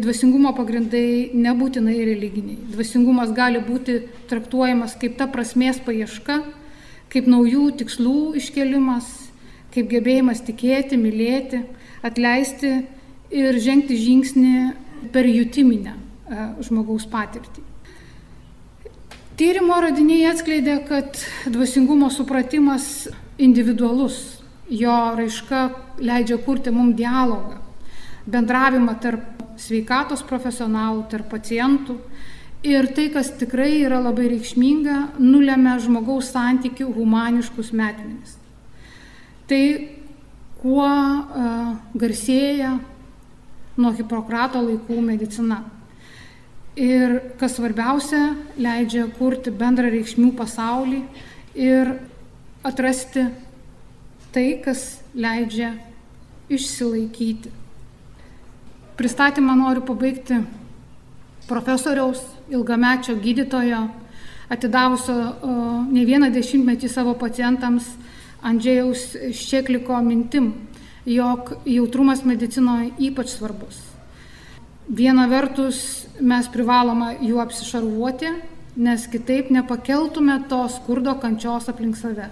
dvasingumo 0.00 0.54
pagrindai 0.56 1.34
nebūtinai 1.36 1.98
religiniai. 2.08 2.62
Dvasingumas 2.72 3.34
gali 3.36 3.60
būti 3.60 3.98
traktuojamas 4.30 4.94
kaip 4.96 5.18
ta 5.18 5.26
prasmės 5.28 5.82
paieška, 5.84 6.38
kaip 7.12 7.28
naujų 7.28 7.66
tikslų 7.82 8.38
iškelimas, 8.40 9.10
kaip 9.76 9.92
gebėjimas 9.92 10.40
tikėti, 10.48 10.96
mylėti, 10.96 11.60
atleisti 12.08 12.72
ir 13.36 13.60
žengti 13.60 14.00
žingsnį 14.00 14.56
per 15.12 15.28
jutiminę 15.28 15.98
žmogaus 16.64 17.04
patirtį. 17.12 17.73
Tyrimo 19.34 19.74
radiniai 19.82 20.28
atskleidė, 20.30 20.76
kad 20.86 21.16
dvasingumo 21.50 22.06
supratimas 22.14 23.08
individualus, 23.42 24.38
jo 24.70 24.94
raiška 25.18 25.62
leidžia 25.98 26.38
kurti 26.44 26.70
mums 26.70 26.94
dialogą, 26.94 27.56
bendravimą 28.30 28.94
tarp 29.02 29.42
sveikatos 29.58 30.22
profesionalų, 30.28 31.08
tarp 31.10 31.32
pacientų. 31.34 31.98
Ir 32.64 32.86
tai, 32.94 33.08
kas 33.10 33.32
tikrai 33.40 33.82
yra 33.82 33.98
labai 34.04 34.30
reikšminga, 34.36 35.18
nulėmė 35.18 35.74
žmogaus 35.82 36.30
santykių 36.30 36.86
humaniškus 36.94 37.74
metmenis. 37.74 38.38
Tai 39.50 39.62
kuo 40.62 40.86
uh, 40.86 41.74
garsėja 41.98 42.76
nuo 43.82 43.90
Hipokrato 43.98 44.62
laikų 44.62 45.02
medicina. 45.02 45.64
Ir 46.74 47.20
kas 47.38 47.54
svarbiausia, 47.54 48.34
leidžia 48.58 49.04
kurti 49.14 49.52
bendrą 49.54 49.92
reikšmių 49.94 50.32
pasaulį 50.34 51.04
ir 51.54 51.92
atrasti 52.66 53.28
tai, 54.34 54.58
kas 54.64 54.98
leidžia 55.14 55.76
išsilaikyti. 56.50 57.52
Pristatymą 58.98 59.54
noriu 59.54 59.84
pabaigti 59.86 60.40
profesoriaus, 61.46 62.24
ilgamečio 62.50 63.14
gydytojo, 63.22 63.84
atidavusio 64.50 65.16
ne 65.94 66.04
vieną 66.10 66.32
dešimtmetį 66.34 66.90
savo 66.90 67.14
pacientams 67.14 67.86
Andžėjaus 68.44 69.14
Ščekliko 69.32 70.02
mintim, 70.04 70.50
jog 71.06 71.54
jautrumas 71.64 72.26
medicinoje 72.26 72.90
ypač 72.98 73.38
svarbus. 73.38 73.93
Viena 74.84 75.24
vertus 75.30 76.04
mes 76.20 76.44
privalome 76.52 77.14
jų 77.24 77.38
apsišarvuoti, 77.40 78.28
nes 78.76 79.06
kitaip 79.08 79.48
nepakeltume 79.48 80.42
to 80.50 80.58
skurdo 80.68 81.14
kančios 81.22 81.70
aplink 81.72 81.96
save. 81.96 82.26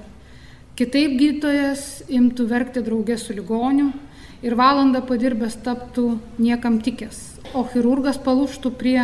Kitaip 0.76 1.16
gydytojas 1.16 2.02
imtų 2.12 2.46
verkti 2.50 2.84
draugė 2.84 3.16
su 3.16 3.32
ligoniu 3.32 3.88
ir 4.44 4.58
valandą 4.58 5.00
padirbęs 5.00 5.56
taptų 5.64 6.18
niekam 6.36 6.76
tikęs, 6.84 7.40
o 7.56 7.64
chirurgas 7.72 8.20
palūštų 8.20 8.76
prie 8.76 9.00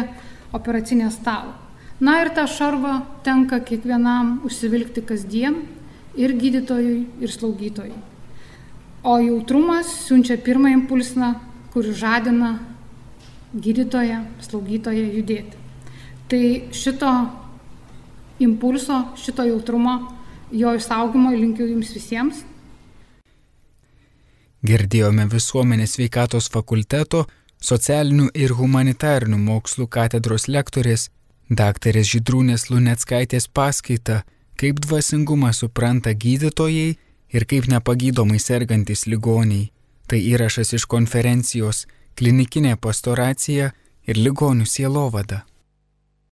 operacinės 0.53 1.17
stalo. 1.17 1.57
Na 2.05 2.21
ir 2.21 2.35
tą 2.37 2.45
šarvą 2.45 3.01
tenka 3.25 3.63
kiekvienam 3.65 4.43
užsivilkti 4.45 5.09
kasdien 5.09 5.63
ir 6.21 6.37
gydytojui, 6.37 7.07
ir 7.25 7.33
slaugytojui. 7.33 7.97
O 9.09 9.21
jautrumas 9.25 9.89
siunčia 10.05 10.37
pirmą 10.37 10.69
impulsą, 10.77 11.39
kuris 11.73 11.97
žadina 11.97 12.59
gydytoją, 13.55 14.23
slaugytoją 14.45 15.07
judėti. 15.17 15.57
Tai 16.29 16.43
šito 16.77 17.13
impulso, 18.45 19.01
šito 19.17 19.47
jautrumo, 19.49 19.97
jo 20.53 20.75
išsaugimo 20.77 21.33
linkiu 21.33 21.67
jums 21.71 21.93
visiems. 21.97 22.45
Girdėjome 24.69 25.29
visuomenės 25.31 25.97
veikatos 26.01 26.49
fakulteto 26.51 27.25
socialinių 27.63 28.29
ir 28.35 28.55
humanitarinių 28.59 29.39
mokslų 29.39 29.87
katedros 29.87 30.49
lektorės 30.51 31.09
dr. 31.49 32.01
Žydrūnės 32.11 32.69
Lunetskaitės 32.71 33.49
paskaitą, 33.49 34.23
kaip 34.59 34.81
dvasingumą 34.85 35.53
supranta 35.55 36.13
gydytojai 36.13 36.97
ir 37.33 37.47
kaip 37.49 37.69
nepagydomai 37.71 38.41
sergantis 38.43 39.07
ligoniai. 39.07 39.71
Tai 40.09 40.19
įrašas 40.19 40.73
iš 40.75 40.87
konferencijos 40.89 41.87
klinikinė 42.19 42.75
pastoracija 42.83 43.71
ir 44.11 44.19
ligonių 44.19 44.67
sielovada. 44.67 45.45